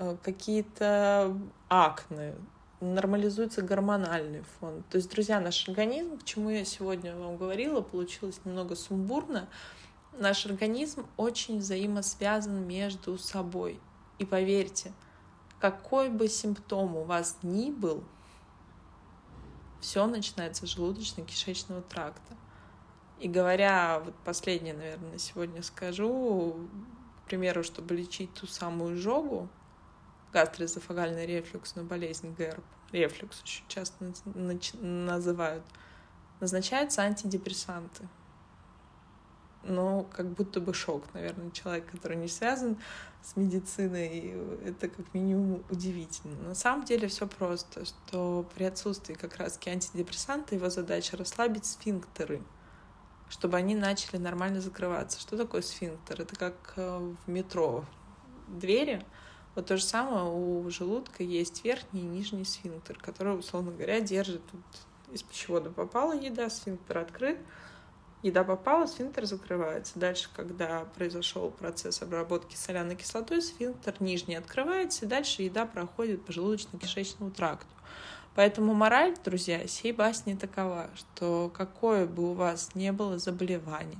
Э, 0.00 0.16
какие-то 0.22 1.36
акне, 1.68 2.34
нормализуется 2.80 3.60
гормональный 3.60 4.42
фон. 4.58 4.82
То 4.88 4.96
есть, 4.96 5.10
друзья, 5.10 5.40
наш 5.40 5.68
организм, 5.68 6.16
к 6.16 6.24
чему 6.24 6.48
я 6.48 6.64
сегодня 6.64 7.14
вам 7.14 7.36
говорила, 7.36 7.82
получилось 7.82 8.40
немного 8.46 8.76
сумбурно, 8.76 9.46
наш 10.12 10.46
организм 10.46 11.06
очень 11.16 11.58
взаимосвязан 11.58 12.66
между 12.66 13.18
собой. 13.18 13.80
И 14.18 14.24
поверьте, 14.24 14.92
какой 15.60 16.08
бы 16.08 16.28
симптом 16.28 16.96
у 16.96 17.04
вас 17.04 17.38
ни 17.42 17.70
был, 17.70 18.04
все 19.80 20.06
начинается 20.06 20.66
с 20.66 20.76
желудочно-кишечного 20.76 21.82
тракта. 21.82 22.36
И 23.18 23.28
говоря, 23.28 24.00
вот 24.04 24.14
последнее, 24.24 24.74
наверное, 24.74 25.18
сегодня 25.18 25.62
скажу, 25.62 26.68
к 27.24 27.28
примеру, 27.28 27.62
чтобы 27.62 27.94
лечить 27.94 28.32
ту 28.34 28.46
самую 28.46 28.96
жогу, 28.96 29.48
гастроэзофагальный 30.32 31.26
рефлюксную 31.26 31.86
болезнь 31.86 32.34
ГЭРБ, 32.34 32.64
рефлюкс 32.92 33.42
очень 33.42 33.64
часто 33.68 34.12
называют, 34.80 35.64
назначаются 36.40 37.02
антидепрессанты. 37.02 38.08
Но 39.62 40.04
как 40.04 40.30
будто 40.30 40.60
бы 40.60 40.72
шок, 40.72 41.04
наверное, 41.12 41.50
человек, 41.50 41.90
который 41.90 42.16
не 42.16 42.28
связан 42.28 42.78
с 43.22 43.36
медициной, 43.36 44.34
это 44.64 44.88
как 44.88 45.12
минимум 45.12 45.62
удивительно. 45.70 46.48
На 46.48 46.54
самом 46.54 46.84
деле 46.84 47.08
все 47.08 47.26
просто, 47.26 47.84
что 47.84 48.48
при 48.54 48.64
отсутствии 48.64 49.14
как 49.14 49.36
раз 49.36 49.58
антидепрессанта 49.66 50.54
его 50.54 50.70
задача 50.70 51.16
расслабить 51.16 51.66
сфинктеры, 51.66 52.42
чтобы 53.28 53.58
они 53.58 53.74
начали 53.74 54.16
нормально 54.16 54.60
закрываться. 54.60 55.20
Что 55.20 55.36
такое 55.36 55.60
сфинктер? 55.60 56.22
Это 56.22 56.34
как 56.36 56.72
э, 56.76 57.14
в 57.26 57.30
метро 57.30 57.84
двери, 58.48 59.04
вот 59.54 59.66
то 59.66 59.76
же 59.76 59.82
самое 59.82 60.24
у 60.24 60.68
желудка 60.70 61.22
есть 61.22 61.64
верхний 61.64 62.02
и 62.02 62.04
нижний 62.04 62.44
сфинктер, 62.44 62.98
который, 62.98 63.38
условно 63.38 63.72
говоря, 63.72 64.00
держит 64.00 64.42
вот 64.52 64.62
из 65.12 65.22
пищевода 65.22 65.70
попала 65.70 66.12
еда, 66.12 66.48
сфинктер 66.48 66.98
открыт, 66.98 67.38
еда 68.22 68.44
попала, 68.44 68.86
сфинктер 68.86 69.26
закрывается. 69.26 69.98
Дальше, 69.98 70.28
когда 70.34 70.84
произошел 70.96 71.50
процесс 71.50 72.02
обработки 72.02 72.56
соляной 72.56 72.96
кислотой, 72.96 73.42
сфинктер 73.42 73.94
нижний 74.00 74.36
открывается, 74.36 75.04
и 75.04 75.08
дальше 75.08 75.42
еда 75.42 75.66
проходит 75.66 76.24
по 76.24 76.32
желудочно-кишечному 76.32 77.30
тракту. 77.30 77.74
Поэтому 78.34 78.74
мораль, 78.74 79.16
друзья, 79.24 79.66
сей 79.66 79.92
басни 79.92 80.34
такова, 80.34 80.88
что 80.94 81.50
какое 81.54 82.06
бы 82.06 82.30
у 82.30 82.34
вас 82.34 82.74
не 82.74 82.92
было 82.92 83.18
заболевание, 83.18 83.98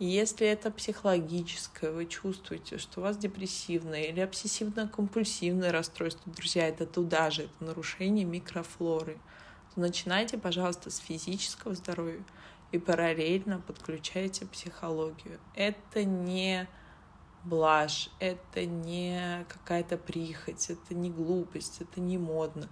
если 0.00 0.46
это 0.46 0.70
психологическое, 0.70 1.92
вы 1.92 2.06
чувствуете, 2.06 2.78
что 2.78 3.00
у 3.00 3.04
вас 3.04 3.16
депрессивное 3.16 4.02
или 4.02 4.20
обсессивно-компульсивное 4.20 5.70
расстройство, 5.70 6.32
друзья, 6.32 6.68
это 6.68 6.84
туда 6.84 7.30
же, 7.30 7.44
это 7.44 7.64
нарушение 7.64 8.24
микрофлоры, 8.24 9.18
то 9.74 9.80
начинайте, 9.80 10.36
пожалуйста, 10.36 10.90
с 10.90 10.98
физического 10.98 11.74
здоровья 11.74 12.22
и 12.74 12.78
параллельно 12.78 13.60
подключайте 13.60 14.46
психологию. 14.46 15.38
Это 15.54 16.04
не 16.04 16.68
блажь, 17.44 18.10
это 18.20 18.64
не 18.64 19.44
какая-то 19.48 19.98
прихоть, 19.98 20.70
это 20.70 20.94
не 20.94 21.10
глупость, 21.10 21.80
это 21.80 22.00
не 22.00 22.16
модно. 22.16 22.68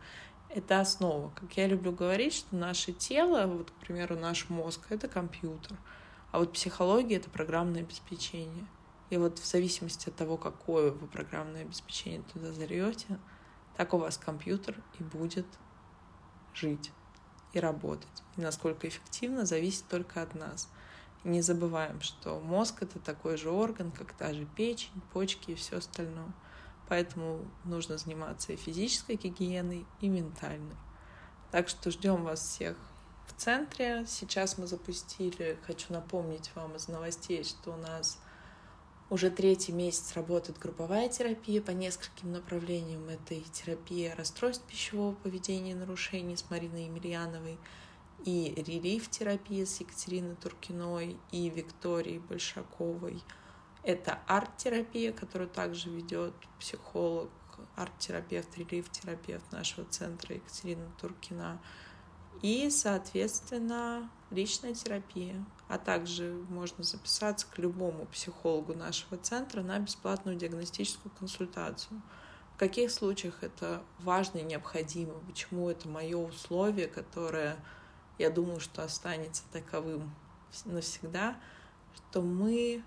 Это 0.49 0.81
основа. 0.81 1.31
Как 1.35 1.57
я 1.57 1.67
люблю 1.67 1.93
говорить, 1.93 2.35
что 2.35 2.57
наше 2.57 2.93
тело, 2.93 3.47
вот, 3.47 3.71
к 3.71 3.75
примеру, 3.75 4.19
наш 4.19 4.49
мозг— 4.49 4.87
это 4.91 5.09
компьютер— 5.09 5.77
а 6.33 6.39
вот 6.39 6.55
психология— 6.55 7.17
это 7.17 7.29
программное 7.29 7.83
обеспечение. 7.83 8.67
И 9.11 9.19
вот 9.19 9.39
в 9.39 9.47
зависимости 9.47 10.09
от 10.09 10.17
того, 10.17 10.39
какое 10.39 10.91
вы 10.91 11.07
программное 11.07 11.63
обеспечение 11.63 12.23
туда 12.33 12.53
зарете, 12.53 13.19
так 13.77 13.93
у 13.93 13.99
вас 13.99 14.17
компьютер 14.17 14.83
и 14.99 15.05
будет 15.05 15.47
жить 16.55 16.91
и 17.53 17.61
работать. 17.61 18.23
И 18.37 18.41
насколько 18.41 18.89
эффективно, 18.89 19.47
зависит 19.47 19.87
только 19.89 20.23
от 20.23 20.35
нас. 20.35 20.69
Не 21.25 21.41
забываем, 21.41 22.01
что 22.01 22.41
мозг— 22.41 22.77
это 22.83 22.99
такой 22.99 23.37
же 23.37 23.51
орган, 23.51 23.93
как 23.93 24.13
та 24.13 24.33
же 24.33 24.45
печень, 24.45 25.03
почки 25.13 25.53
и 25.53 25.55
все 25.55 25.79
остальное. 25.79 26.33
Поэтому 26.89 27.45
нужно 27.65 27.97
заниматься 27.97 28.53
и 28.53 28.57
физической 28.57 29.17
гигиеной, 29.17 29.87
и 30.01 30.09
ментальной. 30.09 30.77
Так 31.51 31.69
что 31.69 31.91
ждем 31.91 32.25
вас 32.25 32.41
всех 32.41 32.77
в 33.27 33.41
центре. 33.41 34.05
Сейчас 34.07 34.59
мы 34.59 34.67
запустили, 34.67 35.59
хочу 35.67 35.93
напомнить 35.93 36.51
вам 36.55 36.77
из 36.77 36.89
новостей, 36.89 37.45
что 37.45 37.73
у 37.73 37.77
нас 37.77 38.19
уже 39.13 39.29
третий 39.29 39.73
месяц 39.73 40.15
работает 40.15 40.59
групповая 40.59 41.07
терапия 41.07 41.61
по 41.61 41.71
нескольким 41.71 42.33
направлениям. 42.33 43.07
Это 43.11 43.35
и 43.35 43.43
терапия 43.43 44.17
расстройств 44.17 44.65
пищевого 44.65 45.15
поведения 45.15 45.73
и 45.73 45.75
нарушений 45.75 46.35
с 46.35 46.49
Мариной 46.49 46.87
Емельяновой, 46.87 47.59
и 48.25 48.55
релиф-терапия 48.57 49.67
с 49.67 49.81
Екатериной 49.81 50.35
Туркиной 50.37 51.19
и 51.31 51.51
Викторией 51.51 52.21
Большаковой. 52.21 53.23
Это 53.83 54.19
арт-терапия, 54.29 55.13
которую 55.13 55.51
также 55.51 55.91
ведет 55.91 56.33
психолог, 56.59 57.29
арт-терапевт, 57.77 58.57
релиф-терапевт 58.57 59.53
нашего 59.53 59.85
центра 59.91 60.37
Екатерина 60.37 60.91
Туркина 60.99 61.61
И, 62.43 62.69
соответственно, 62.71 64.11
личная 64.31 64.75
терапия. 64.75 65.45
А 65.69 65.79
также 65.79 66.33
можно 66.51 66.85
записаться 66.85 67.47
к 67.47 67.59
любому 67.59 68.07
психологу 68.07 68.75
нашего 68.75 69.17
центра 69.17 69.63
на 69.63 69.79
бесплатную 69.79 70.37
диагностическую 70.37 71.13
консультацию. 71.19 72.03
В 72.55 72.59
каких 72.59 72.91
случаях 72.91 73.43
это 73.43 73.83
важно 74.01 74.39
и 74.39 74.43
необходимо? 74.43 75.15
Почему 75.27 75.71
это 75.71 75.89
мое 75.89 76.19
условие, 76.19 76.89
которое, 76.89 77.57
я 78.19 78.29
думаю, 78.29 78.61
что 78.61 78.83
останется 78.83 79.45
таковым 79.53 80.15
навсегда, 80.67 81.37
что 81.95 82.21
мы 82.21 82.85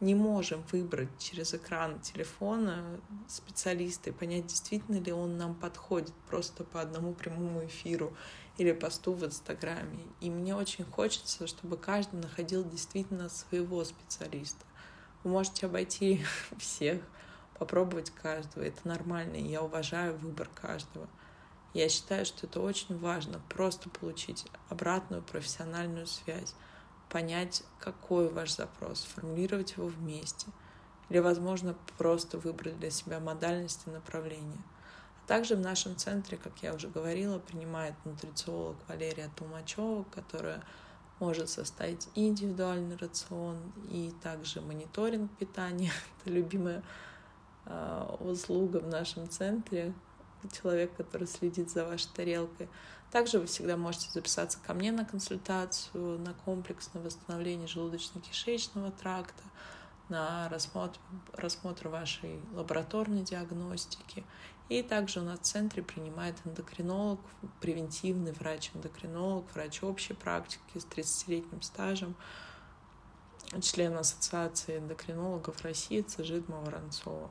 не 0.00 0.14
можем 0.14 0.62
выбрать 0.72 1.10
через 1.18 1.54
экран 1.54 2.00
телефона 2.00 3.00
специалиста 3.28 4.10
и 4.10 4.12
понять, 4.12 4.46
действительно 4.46 4.98
ли 4.98 5.12
он 5.12 5.36
нам 5.36 5.54
подходит 5.54 6.12
просто 6.28 6.64
по 6.64 6.80
одному 6.80 7.14
прямому 7.14 7.64
эфиру 7.64 8.14
или 8.58 8.72
посту 8.72 9.14
в 9.14 9.24
Инстаграме. 9.24 10.04
И 10.20 10.30
мне 10.30 10.54
очень 10.54 10.84
хочется, 10.84 11.46
чтобы 11.46 11.76
каждый 11.76 12.20
находил 12.20 12.64
действительно 12.64 13.28
своего 13.28 13.84
специалиста. 13.84 14.64
Вы 15.22 15.30
можете 15.30 15.66
обойти 15.66 16.24
всех, 16.58 17.00
попробовать 17.58 18.10
каждого. 18.10 18.62
Это 18.64 18.86
нормально, 18.86 19.36
я 19.36 19.62
уважаю 19.62 20.16
выбор 20.16 20.48
каждого. 20.54 21.08
Я 21.72 21.88
считаю, 21.88 22.24
что 22.24 22.46
это 22.46 22.60
очень 22.60 22.96
важно, 22.96 23.40
просто 23.48 23.90
получить 23.90 24.46
обратную 24.68 25.22
профессиональную 25.22 26.06
связь 26.06 26.54
понять, 27.14 27.62
какой 27.78 28.28
ваш 28.28 28.56
запрос, 28.56 29.00
сформулировать 29.00 29.76
его 29.76 29.86
вместе. 29.86 30.48
Или, 31.10 31.18
возможно, 31.18 31.76
просто 31.96 32.38
выбрать 32.38 32.78
для 32.80 32.90
себя 32.90 33.20
модальность 33.20 33.82
и 33.86 33.90
направление. 33.90 34.58
Также 35.26 35.56
в 35.56 35.60
нашем 35.60 35.96
центре, 35.96 36.36
как 36.36 36.52
я 36.62 36.74
уже 36.74 36.88
говорила, 36.88 37.38
принимает 37.38 37.94
нутрициолог 38.04 38.76
Валерия 38.88 39.30
Тумачева, 39.36 40.04
которая 40.14 40.62
может 41.18 41.48
составить 41.48 42.08
индивидуальный 42.14 42.96
рацион 42.96 43.56
и 43.90 44.12
также 44.22 44.60
мониторинг 44.60 45.30
питания. 45.38 45.92
Это 46.20 46.34
любимая 46.34 46.82
э, 47.64 48.16
услуга 48.20 48.78
в 48.78 48.88
нашем 48.88 49.28
центре. 49.28 49.94
Человек, 50.52 50.94
который 50.94 51.26
следит 51.26 51.70
за 51.70 51.86
вашей 51.86 52.08
тарелкой. 52.14 52.68
Также 53.10 53.38
вы 53.38 53.46
всегда 53.46 53.76
можете 53.76 54.10
записаться 54.10 54.58
ко 54.66 54.74
мне 54.74 54.92
на 54.92 55.04
консультацию, 55.04 56.18
на 56.18 56.34
комплексное 56.34 57.02
восстановление 57.02 57.66
желудочно-кишечного 57.66 58.90
тракта, 58.90 59.42
на 60.08 60.48
рассмотр, 60.50 60.98
рассмотр 61.32 61.88
вашей 61.88 62.40
лабораторной 62.52 63.22
диагностики. 63.22 64.24
И 64.68 64.82
также 64.82 65.20
у 65.20 65.24
нас 65.24 65.40
в 65.40 65.42
центре 65.42 65.82
принимает 65.82 66.36
эндокринолог, 66.44 67.20
превентивный 67.60 68.32
врач-эндокринолог, 68.32 69.52
врач 69.54 69.82
общей 69.82 70.14
практики 70.14 70.78
с 70.78 70.86
30-летним 70.86 71.60
стажем, 71.60 72.16
член 73.60 73.96
Ассоциации 73.96 74.78
эндокринологов 74.78 75.60
России 75.62 76.00
Цежидма 76.00 76.60
Воронцова. 76.60 77.30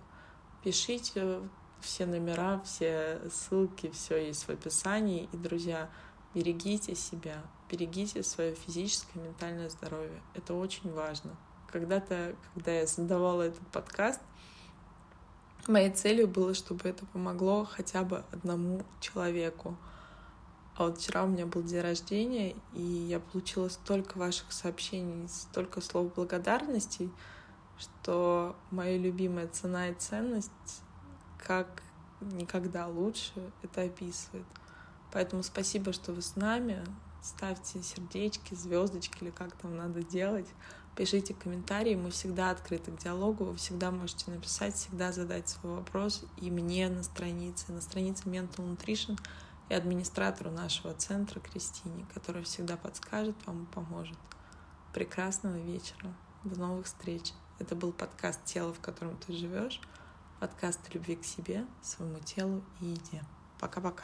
Пишите 0.63 1.41
все 1.82 2.06
номера, 2.06 2.62
все 2.63 3.19
ссылки, 3.32 3.89
все 3.89 4.28
есть 4.28 4.43
в 4.43 4.50
описании. 4.50 5.28
И, 5.34 5.38
друзья, 5.38 5.89
берегите 6.34 6.96
себя, 6.96 7.41
берегите 7.69 8.24
свое 8.24 8.56
физическое 8.56 9.19
и 9.19 9.24
ментальное 9.24 9.69
здоровье. 9.69 10.22
Это 10.34 10.54
очень 10.54 10.93
важно. 10.93 11.36
Когда-то, 11.72 12.36
когда 12.54 12.72
я 12.72 12.88
создавала 12.88 13.41
этот 13.41 13.67
подкаст, 13.69 14.22
моей 15.67 15.91
целью 15.91 16.28
было, 16.28 16.54
чтобы 16.54 16.89
это 16.89 17.06
помогло 17.06 17.65
хотя 17.65 18.04
бы 18.04 18.23
одному 18.32 18.84
человеку. 18.99 19.78
А 20.76 20.86
вот 20.86 20.97
вчера 20.97 21.23
у 21.23 21.28
меня 21.28 21.45
был 21.45 21.62
день 21.62 21.82
рождения, 21.82 22.56
и 22.73 22.82
я 22.82 23.19
получила 23.19 23.69
столько 23.69 24.17
ваших 24.17 24.52
сообщений, 24.52 25.28
столько 25.30 25.82
слов 25.82 26.13
благодарности, 26.15 27.12
что 27.78 28.56
моя 28.71 28.97
любимая 28.97 29.47
цена 29.47 29.89
и 29.89 29.93
ценность 29.93 30.52
как 31.38 31.84
никогда 32.21 32.88
лучше 32.88 33.34
это 33.62 33.84
описывает. 33.84 34.45
Поэтому 35.12 35.43
спасибо, 35.43 35.93
что 35.93 36.12
вы 36.12 36.21
с 36.21 36.36
нами. 36.36 36.84
Ставьте 37.21 37.82
сердечки, 37.84 38.56
звездочки 38.56 39.23
или 39.23 39.30
как 39.30 39.54
там 39.54 39.78
надо 39.78 40.04
делать. 40.04 40.47
Пишите 40.96 41.34
комментарии, 41.34 41.96
мы 41.96 42.12
всегда 42.12 42.52
открыты 42.52 42.92
к 42.92 43.00
диалогу, 43.00 43.46
вы 43.46 43.56
всегда 43.56 43.90
можете 43.90 44.30
написать, 44.30 44.76
всегда 44.76 45.12
задать 45.12 45.50
свой 45.50 45.78
вопрос 45.78 46.24
и 46.38 46.52
мне 46.52 46.88
на 46.90 47.02
странице, 47.02 47.72
на 47.72 47.82
странице 47.82 48.24
Mental 48.26 48.58
Nutrition 48.58 49.20
и 49.70 49.74
администратору 49.74 50.52
нашего 50.52 50.94
центра 50.94 51.40
Кристине, 51.40 52.06
которая 52.14 52.44
всегда 52.44 52.78
подскажет 52.78 53.36
вам 53.46 53.64
и 53.64 53.74
поможет. 53.74 54.18
Прекрасного 54.94 55.58
вечера, 55.58 56.14
до 56.44 56.60
новых 56.60 56.86
встреч. 56.86 57.34
Это 57.58 57.76
был 57.76 57.92
подкаст 57.92 58.44
«Тело, 58.46 58.74
в 58.74 58.80
котором 58.80 59.18
ты 59.18 59.34
живешь» 59.34 59.82
подкаст 60.44 60.94
любви 60.94 61.16
к 61.16 61.24
себе, 61.24 61.66
своему 61.82 62.20
телу 62.20 62.62
и 62.82 62.88
еде. 62.88 63.24
Пока-пока. 63.62 64.04